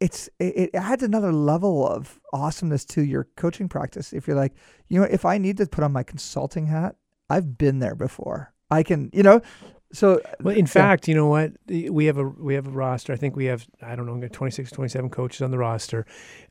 it's 0.01 0.29
it, 0.39 0.57
it 0.57 0.71
adds 0.75 1.03
another 1.03 1.33
level 1.33 1.87
of 1.87 2.21
awesomeness 2.33 2.85
to 2.85 3.03
your 3.03 3.29
coaching 3.37 3.69
practice. 3.69 4.13
If 4.13 4.27
you're 4.27 4.37
like, 4.37 4.55
you 4.89 5.01
know, 5.01 5.07
if 5.11 5.25
I 5.25 5.39
need 5.39 5.57
to 5.59 5.67
put 5.67 5.85
on 5.85 5.93
my 5.93 6.03
consulting 6.03 6.67
hat, 6.67 6.97
I've 7.31 7.59
been 7.59 7.79
there 7.79 7.95
before. 7.95 8.53
I 8.71 8.83
can, 8.83 9.11
you 9.13 9.23
know. 9.23 9.41
So 9.93 10.17
uh, 10.19 10.35
Well, 10.43 10.57
in 10.57 10.67
fact, 10.67 11.09
you 11.09 11.15
know 11.15 11.27
what? 11.27 11.53
We 11.69 12.07
have 12.07 12.19
a 12.19 12.25
we 12.25 12.55
have 12.55 12.67
a 12.67 12.71
roster. 12.71 13.13
I 13.13 13.17
think 13.17 13.37
we 13.37 13.47
have 13.47 13.67
I 13.83 13.97
don't 13.97 14.07
know, 14.07 14.29
26, 14.29 14.71
27 14.71 15.11
coaches 15.11 15.43
on 15.43 15.51
the 15.51 15.59
roster. 15.59 16.07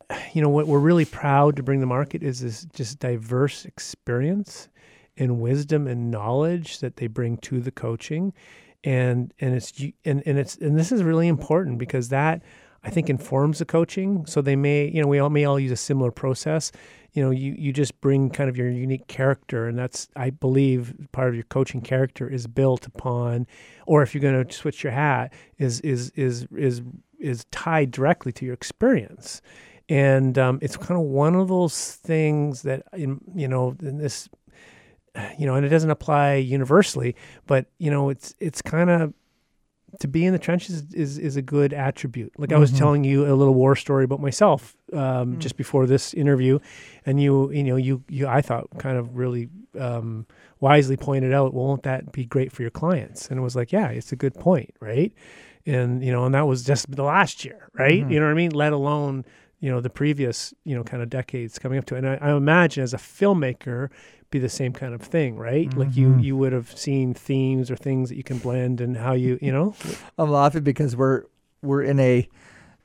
You 0.34 0.42
know 0.42 0.50
what 0.50 0.68
we're 0.68 0.80
really 0.80 1.04
proud 1.04 1.58
to 1.58 1.64
bring 1.64 1.80
to 1.80 1.82
the 1.82 1.88
market 1.88 2.24
is 2.24 2.40
this 2.40 2.66
just 2.74 3.00
diverse 3.00 3.66
experience 3.66 4.70
and 5.18 5.42
wisdom 5.42 5.86
and 5.88 6.10
knowledge 6.10 6.80
that 6.80 6.96
they 6.96 7.08
bring 7.08 7.38
to 7.38 7.60
the 7.60 7.72
coaching, 7.72 8.32
and 8.86 9.34
and 9.40 9.54
it's 9.54 9.74
and 10.06 10.24
and 10.26 10.38
it's 10.40 10.56
and 10.58 10.80
this 10.80 10.94
is 10.94 11.04
really 11.04 11.28
important 11.28 11.78
because 11.78 12.08
that 12.10 12.42
I 12.84 12.90
think 12.90 13.10
informs 13.10 13.60
the 13.60 13.66
coaching. 13.66 14.26
So 14.26 14.42
they 14.42 14.56
may 14.56 14.88
you 14.88 15.02
know 15.02 15.08
we 15.08 15.20
all 15.20 15.30
may 15.30 15.46
all 15.46 15.60
use 15.60 15.72
a 15.72 15.78
similar 15.78 16.12
process. 16.12 16.72
You 17.14 17.24
know, 17.24 17.32
you, 17.32 17.56
you 17.58 17.74
just 17.74 18.00
bring 18.00 18.30
kind 18.30 18.48
of 18.48 18.58
your 18.58 18.70
unique 18.70 19.08
character, 19.08 19.68
and 19.68 19.78
that's 19.78 20.08
I 20.16 20.30
believe 20.30 20.94
part 21.12 21.30
of 21.30 21.36
your 21.36 21.46
coaching 21.46 21.82
character 21.82 22.30
is 22.30 22.46
built 22.46 22.86
upon 22.86 23.48
or 23.88 24.04
if 24.04 24.14
you're 24.14 24.22
going 24.22 24.46
to 24.46 24.54
switch 24.54 24.84
your 24.84 24.94
hat 24.94 25.34
is 25.58 25.80
is 25.82 26.12
is 26.12 26.48
is 26.56 26.82
is 27.20 27.46
tied 27.52 27.90
directly 27.92 28.32
to 28.32 28.46
your 28.46 28.54
experience 28.54 29.42
and 29.90 30.38
um, 30.38 30.60
it's 30.62 30.76
kind 30.76 31.00
of 31.00 31.06
one 31.06 31.36
of 31.36 31.48
those 31.48 31.96
things 31.96 32.64
that 32.64 32.84
in, 32.94 33.20
you 33.36 33.48
know 33.48 33.76
in 33.82 33.98
this 33.98 34.30
you 35.38 35.46
know 35.46 35.56
and 35.56 35.66
it 35.66 35.70
doesn't 35.70 35.90
apply 35.90 36.36
universally 36.36 37.16
but 37.46 37.66
you 37.80 37.90
know 37.90 38.10
it's 38.10 38.36
it's 38.40 38.62
kind 38.62 38.90
of 38.90 39.14
to 40.00 40.08
be 40.08 40.26
in 40.26 40.34
the 40.34 40.40
trenches 40.40 40.84
is 40.94 41.18
is 41.18 41.38
a 41.38 41.42
good 41.42 41.74
attribute 41.74 42.32
like 42.38 42.52
i 42.52 42.58
was 42.58 42.72
Mhm. 42.72 42.78
telling 42.78 43.04
you 43.06 43.26
a 43.26 43.34
little 43.36 43.54
war 43.54 43.76
story 43.76 44.04
about 44.04 44.20
myself 44.22 44.76
um, 44.94 45.36
Mm. 45.36 45.40
just 45.40 45.56
before 45.58 45.86
this 45.86 46.14
interview 46.14 46.60
and 47.06 47.22
you 47.22 47.52
you 47.52 47.64
know 47.64 47.78
you 47.78 48.04
you 48.10 48.28
i 48.28 48.42
thought 48.42 48.68
kind 48.80 48.98
of 48.98 49.16
really 49.18 49.50
um, 49.80 50.26
wisely 50.60 50.98
pointed 50.98 51.32
out, 51.34 51.54
well, 51.54 51.66
won't 51.68 51.84
that 51.84 52.12
be 52.12 52.26
great 52.26 52.52
for 52.52 52.64
your 52.64 52.72
clients? 52.72 53.28
And 53.30 53.38
it 53.38 53.44
was 53.44 53.56
like, 53.56 53.72
yeah, 53.72 53.90
it's 53.90 54.12
a 54.12 54.16
good 54.16 54.34
point, 54.34 54.74
right? 54.80 55.14
And 55.68 56.04
you 56.04 56.12
know, 56.12 56.26
and 56.26 56.34
that 56.34 56.48
was 56.48 56.64
just 56.64 56.90
the 56.90 57.04
last 57.04 57.46
year, 57.46 57.70
right? 57.78 58.04
Mhm. 58.04 58.10
You 58.12 58.20
know 58.20 58.26
what 58.26 58.32
I 58.32 58.36
mean? 58.36 58.52
Let 58.52 58.74
alone 58.74 59.24
you 59.60 59.70
know 59.70 59.82
the 59.82 59.90
previous 59.92 60.54
you 60.64 60.76
know 60.76 60.84
kind 60.84 61.04
of 61.04 61.10
decades 61.12 61.60
coming 61.60 61.78
up 61.78 61.86
to 61.86 61.96
it. 61.96 62.00
And 62.00 62.08
I, 62.10 62.16
I 62.22 62.36
imagine 62.36 62.82
as 62.84 62.94
a 62.94 62.98
filmmaker, 62.98 63.90
be 64.30 64.40
the 64.40 64.50
same 64.50 64.74
kind 64.74 64.94
of 64.94 65.02
thing, 65.02 65.38
right? 65.38 65.74
Like 65.78 65.96
you 65.96 66.10
Mhm. 66.10 66.24
you 66.24 66.36
would 66.38 66.54
have 66.54 66.78
seen 66.78 67.14
themes 67.14 67.72
or 67.72 67.76
things 67.76 68.10
that 68.10 68.16
you 68.18 68.24
can 68.24 68.38
blend 68.40 68.82
and 68.82 68.98
how 68.98 69.14
you 69.14 69.40
you 69.42 69.52
know. 69.52 69.74
I'm 70.18 70.30
laughing 70.30 70.64
because 70.64 70.96
we're 70.96 71.24
we're 71.62 71.84
in 71.84 72.00
a 72.00 72.28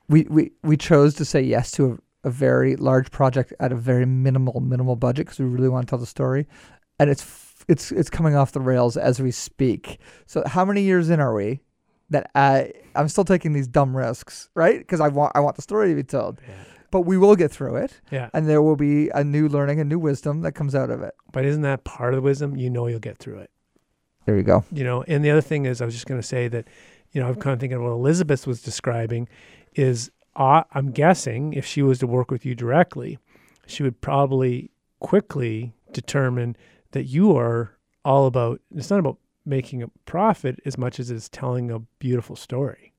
we 0.08 0.22
we 0.30 0.52
we 0.62 0.76
chose 0.76 1.14
to 1.14 1.24
say 1.24 1.40
yes 1.42 1.70
to 1.72 1.92
a, 2.24 2.28
a 2.28 2.30
very 2.30 2.76
large 2.76 3.10
project 3.10 3.52
at 3.60 3.72
a 3.72 3.76
very 3.76 4.06
minimal 4.06 4.60
minimal 4.60 4.96
budget 4.96 5.26
because 5.26 5.38
we 5.40 5.46
really 5.46 5.68
want 5.68 5.86
to 5.86 5.90
tell 5.90 5.98
the 5.98 6.06
story, 6.06 6.46
and 6.98 7.10
it's 7.10 7.22
f- 7.22 7.64
it's 7.68 7.90
it's 7.92 8.10
coming 8.10 8.34
off 8.36 8.52
the 8.52 8.60
rails 8.60 8.96
as 8.96 9.20
we 9.20 9.30
speak. 9.30 9.98
So 10.26 10.42
how 10.46 10.64
many 10.64 10.82
years 10.82 11.10
in 11.10 11.18
are 11.20 11.34
we? 11.34 11.60
That 12.10 12.30
I 12.34 12.72
I'm 12.94 13.08
still 13.08 13.24
taking 13.24 13.52
these 13.52 13.66
dumb 13.66 13.96
risks, 13.96 14.48
right? 14.54 14.78
Because 14.78 15.00
I 15.00 15.08
want 15.08 15.32
I 15.34 15.40
want 15.40 15.56
the 15.56 15.62
story 15.62 15.88
to 15.88 15.94
be 15.94 16.02
told, 16.02 16.40
Yeah. 16.46 16.54
But 16.92 17.00
we 17.00 17.18
will 17.18 17.34
get 17.34 17.50
through 17.50 17.74
it, 17.76 18.00
Yeah. 18.12 18.30
and 18.32 18.48
there 18.48 18.62
will 18.62 18.76
be 18.76 19.08
a 19.08 19.24
new 19.24 19.48
learning, 19.48 19.80
a 19.80 19.84
new 19.84 19.98
wisdom 19.98 20.42
that 20.42 20.52
comes 20.52 20.74
out 20.76 20.90
of 20.90 21.02
it. 21.02 21.14
But 21.32 21.44
isn't 21.44 21.62
that 21.62 21.82
part 21.82 22.14
of 22.14 22.18
the 22.18 22.22
wisdom? 22.22 22.56
You 22.56 22.70
know 22.70 22.86
you'll 22.86 23.00
get 23.00 23.18
through 23.18 23.38
it. 23.38 23.50
There 24.26 24.36
you 24.36 24.44
go. 24.44 24.64
you 24.70 24.84
know 24.84 25.02
and 25.08 25.24
the 25.24 25.30
other 25.32 25.40
thing 25.40 25.64
is 25.66 25.82
i 25.82 25.84
was 25.84 25.94
just 25.94 26.06
going 26.06 26.20
to 26.20 26.26
say 26.26 26.46
that 26.46 26.68
you 27.10 27.20
know 27.20 27.26
i'm 27.26 27.34
kind 27.34 27.54
of 27.54 27.58
thinking 27.58 27.76
of 27.78 27.82
what 27.82 27.90
elizabeth 27.90 28.46
was 28.46 28.62
describing 28.62 29.28
is 29.74 30.12
uh, 30.36 30.62
i'm 30.74 30.92
guessing 30.92 31.52
if 31.54 31.66
she 31.66 31.82
was 31.82 31.98
to 31.98 32.06
work 32.06 32.30
with 32.30 32.46
you 32.46 32.54
directly 32.54 33.18
she 33.66 33.82
would 33.82 34.00
probably 34.00 34.70
quickly 35.00 35.72
determine 35.92 36.54
that 36.92 37.02
you 37.06 37.36
are 37.36 37.76
all 38.04 38.26
about 38.26 38.60
it's 38.76 38.90
not 38.90 39.00
about 39.00 39.18
making 39.44 39.82
a 39.82 39.88
profit 40.06 40.60
as 40.64 40.78
much 40.78 41.00
as 41.00 41.10
it's 41.10 41.28
telling 41.28 41.68
a 41.72 41.80
beautiful 41.98 42.36
story 42.36 42.92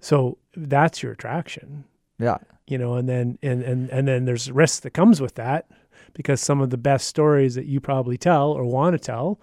so 0.00 0.38
that's 0.56 1.02
your 1.02 1.12
attraction 1.12 1.84
Yeah. 2.18 2.38
You 2.66 2.78
know 2.78 2.94
and 2.94 3.08
then 3.08 3.38
and 3.42 3.62
and, 3.62 3.88
and 3.90 4.08
then 4.08 4.24
there's 4.24 4.50
risk 4.50 4.82
that 4.82 4.90
comes 4.90 5.20
with 5.20 5.34
that 5.36 5.68
because 6.14 6.40
some 6.40 6.60
of 6.60 6.70
the 6.70 6.78
best 6.78 7.06
stories 7.08 7.54
that 7.54 7.66
you 7.66 7.80
probably 7.80 8.16
tell 8.18 8.52
or 8.52 8.64
want 8.64 8.94
to 8.94 8.98
tell 8.98 9.40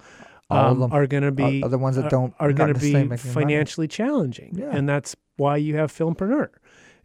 um, 0.50 0.92
are 0.92 1.08
going 1.08 1.24
to 1.24 1.32
be 1.32 1.64
are 1.64 1.70
the 1.70 1.78
ones 1.78 1.96
that 1.96 2.10
don't 2.10 2.34
are 2.40 2.50
not 2.50 2.58
going 2.58 2.74
to 2.74 2.80
be 2.80 2.94
making 2.94 3.10
money. 3.10 3.18
financially 3.18 3.88
challenging 3.88 4.56
Yeah. 4.58 4.70
and 4.72 4.88
that's 4.90 5.16
why 5.38 5.58
you 5.58 5.78
have 5.78 5.92
filmpreneur 5.92 6.50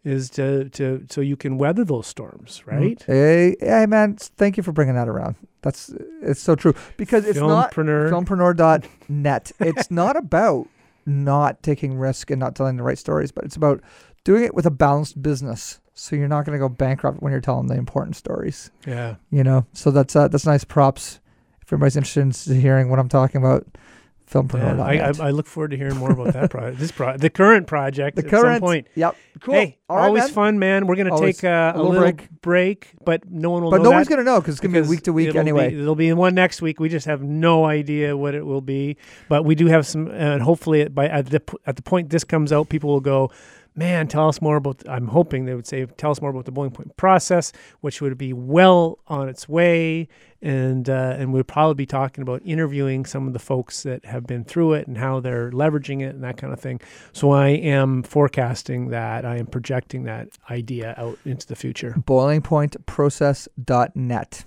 is 0.03 0.29
to 0.31 0.69
to 0.69 1.05
so 1.09 1.19
you 1.21 1.35
can 1.35 1.57
weather 1.57 1.83
those 1.83 2.07
storms 2.07 2.61
Mm. 2.65 2.71
right 2.79 3.03
Hey, 3.05 3.55
hey, 3.59 3.85
man! 3.85 4.15
Thank 4.17 4.55
you 4.57 4.63
for 4.63 4.71
bringing 4.71 4.95
that 4.95 5.09
around. 5.09 5.35
That's 5.61 5.91
it's 6.21 6.41
so 6.41 6.55
true 6.55 6.73
because 6.95 7.25
it's 7.25 7.37
not 7.39 7.73
filmpreneur 7.73 8.09
filmpreneur.net. 8.09 9.51
it's 9.59 9.91
not 10.01 10.15
about 10.15 10.67
not 11.05 11.61
taking 11.63 11.97
risk 11.97 12.29
and 12.31 12.39
not 12.39 12.55
telling 12.55 12.77
the 12.77 12.83
right 12.83 12.97
stories, 12.97 13.31
but 13.31 13.43
it's 13.45 13.55
about 13.55 13.81
doing 14.23 14.43
it 14.43 14.53
with 14.53 14.65
a 14.65 14.71
balanced 14.71 15.21
business. 15.21 15.79
So 15.99 16.15
you're 16.15 16.27
not 16.29 16.45
going 16.45 16.57
to 16.57 16.59
go 16.59 16.69
bankrupt 16.69 17.21
when 17.21 17.31
you're 17.31 17.41
telling 17.41 17.67
the 17.67 17.75
important 17.75 18.15
stories. 18.15 18.71
yeah 18.87 19.15
You 19.31 19.43
know. 19.43 19.65
So 19.73 19.91
that's 19.91 20.15
uh, 20.15 20.27
that's 20.29 20.45
nice 20.45 20.63
props. 20.63 21.19
If 21.61 21.67
everybody's 21.73 21.97
interested 21.97 22.53
in 22.55 22.61
hearing 22.61 22.89
what 22.89 22.99
I'm 22.99 23.09
talking 23.09 23.39
about, 23.41 23.65
Yeah, 23.73 24.41
filmpreneur.net. 24.41 24.79
I, 25.19 25.23
I, 25.23 25.27
I 25.27 25.31
look 25.31 25.45
forward 25.45 25.71
to 25.71 25.77
hearing 25.77 25.97
more 25.97 26.11
about 26.11 26.33
that 26.33 26.49
project. 26.51 26.79
This 26.79 26.91
pro- 26.91 27.17
the 27.17 27.29
current 27.29 27.67
project. 27.67 28.15
the 28.15 28.23
at 28.23 28.29
current. 28.29 28.55
some 28.55 28.61
point. 28.61 28.87
Yep. 28.95 29.15
Cool. 29.41 29.53
Hey, 29.55 29.77
right, 29.89 30.05
always 30.05 30.23
man. 30.23 30.29
fun, 30.33 30.59
man. 30.59 30.87
We're 30.87 30.95
gonna 30.95 31.13
Always 31.13 31.37
take 31.37 31.43
uh, 31.43 31.73
a 31.75 31.77
little 31.77 31.91
little 31.91 32.03
break. 32.11 32.29
break. 32.41 32.91
but 33.05 33.29
no 33.29 33.49
one 33.51 33.63
will. 33.63 33.71
But 33.71 33.77
know 33.83 33.89
no 33.89 33.91
one's 33.91 34.07
going 34.07 34.19
to 34.19 34.23
know 34.23 34.39
because 34.39 34.55
it's 34.55 34.61
going 34.61 34.71
to 34.73 34.79
be 34.79 34.81
because 34.81 34.89
week 34.89 35.03
to 35.03 35.13
week 35.13 35.27
it'll 35.29 35.39
anyway. 35.41 35.69
Be, 35.71 35.81
it'll 35.81 35.95
be 35.95 36.11
one 36.13 36.33
next 36.33 36.61
week. 36.61 36.79
We 36.79 36.89
just 36.89 37.05
have 37.07 37.21
no 37.23 37.65
idea 37.65 38.15
what 38.17 38.35
it 38.35 38.45
will 38.45 38.61
be, 38.61 38.97
but 39.29 39.43
we 39.45 39.53
do 39.55 39.67
have 39.67 39.85
some, 39.85 40.07
and 40.07 40.41
hopefully, 40.41 40.81
it, 40.81 40.95
by 40.95 41.07
at 41.07 41.27
the 41.27 41.41
at 41.65 41.75
the 41.75 41.81
point 41.83 42.09
this 42.09 42.23
comes 42.23 42.51
out, 42.51 42.69
people 42.69 42.89
will 42.89 42.99
go, 43.01 43.31
man, 43.75 44.07
tell 44.07 44.27
us 44.27 44.41
more 44.41 44.57
about. 44.57 44.83
I'm 44.87 45.07
hoping 45.07 45.45
they 45.45 45.55
would 45.55 45.67
say, 45.67 45.85
tell 45.85 46.11
us 46.11 46.21
more 46.21 46.31
about 46.31 46.45
the 46.45 46.51
boiling 46.51 46.71
point 46.71 46.95
process, 46.97 47.51
which 47.81 48.01
would 48.01 48.17
be 48.17 48.33
well 48.33 48.99
on 49.07 49.29
its 49.29 49.49
way, 49.49 50.07
and 50.41 50.89
uh, 50.89 51.15
and 51.17 51.33
we'd 51.33 51.47
probably 51.47 51.75
be 51.75 51.85
talking 51.85 52.21
about 52.21 52.41
interviewing 52.45 53.05
some 53.05 53.27
of 53.27 53.33
the 53.33 53.39
folks 53.39 53.83
that 53.83 54.05
have 54.05 54.25
been 54.27 54.43
through 54.43 54.73
it 54.73 54.87
and 54.87 54.97
how 54.97 55.19
they're 55.19 55.51
leveraging 55.51 56.01
it 56.01 56.15
and 56.15 56.23
that 56.23 56.37
kind 56.37 56.53
of 56.53 56.59
thing. 56.59 56.79
So 57.13 57.31
I 57.31 57.49
am 57.49 58.03
forecasting 58.03 58.89
that. 58.89 59.25
I 59.25 59.37
am 59.37 59.47
projecting 59.47 60.03
that 60.03 60.29
idea 60.49 60.93
out 60.97 61.17
into 61.25 61.47
the 61.47 61.55
future. 61.55 61.95
boilingpointprocess.net. 61.97 64.45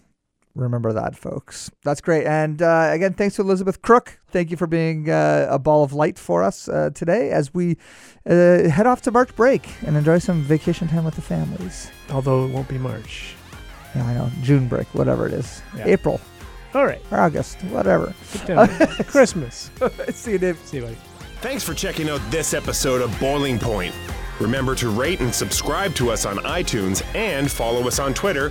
Remember 0.55 0.93
that, 0.93 1.17
folks. 1.17 1.71
That's 1.83 2.01
great. 2.03 2.27
And 2.27 2.61
uh, 2.61 2.89
again, 2.91 3.15
thanks 3.15 3.37
to 3.37 3.43
Elizabeth 3.43 3.81
Crook. 3.81 4.21
Thank 4.31 4.51
you 4.51 4.57
for 4.57 4.67
being 4.67 5.09
uh, 5.09 5.47
a 5.49 5.59
ball 5.59 5.83
of 5.83 5.93
light 5.95 6.19
for 6.19 6.43
us 6.43 6.69
uh, 6.69 6.91
today 6.95 7.31
as 7.31 7.55
we 7.55 7.79
uh, 8.29 8.69
head 8.69 8.87
off 8.87 9.01
to 9.03 9.11
March 9.11 9.35
break 9.35 9.67
and 9.87 9.97
enjoy 9.97 10.19
some 10.19 10.43
vacation 10.43 10.89
time 10.89 11.05
with 11.05 11.15
the 11.15 11.23
families. 11.23 11.91
Although 12.11 12.45
it 12.45 12.51
won't 12.51 12.69
be 12.69 12.77
March. 12.77 13.35
Yeah, 13.95 14.05
I 14.07 14.15
know. 14.15 14.31
June 14.43 14.69
break, 14.69 14.87
whatever 14.95 15.27
it 15.27 15.33
is. 15.33 15.63
Yeah. 15.77 15.87
April 15.87 16.21
All 16.75 16.85
right. 16.85 17.01
or 17.11 17.19
August, 17.19 17.63
whatever. 17.65 18.15
Christmas. 19.07 19.71
See 20.11 20.33
you, 20.33 20.39
Dave. 20.39 20.59
See 20.65 20.79
you, 20.79 20.83
buddy. 20.85 20.97
Thanks 21.41 21.65
for 21.65 21.75
checking 21.75 22.09
out 22.09 22.21
this 22.31 22.55
episode 22.55 23.01
of 23.01 23.19
Boiling 23.19 23.59
Point. 23.59 23.95
Remember 24.39 24.75
to 24.77 24.89
rate 24.91 25.21
and 25.21 25.35
subscribe 25.35 25.95
to 25.97 26.11
us 26.11 26.25
on 26.25 26.37
iTunes 26.39 27.03
and 27.15 27.51
follow 27.51 27.87
us 27.87 27.99
on 27.99 28.15
Twitter 28.15 28.51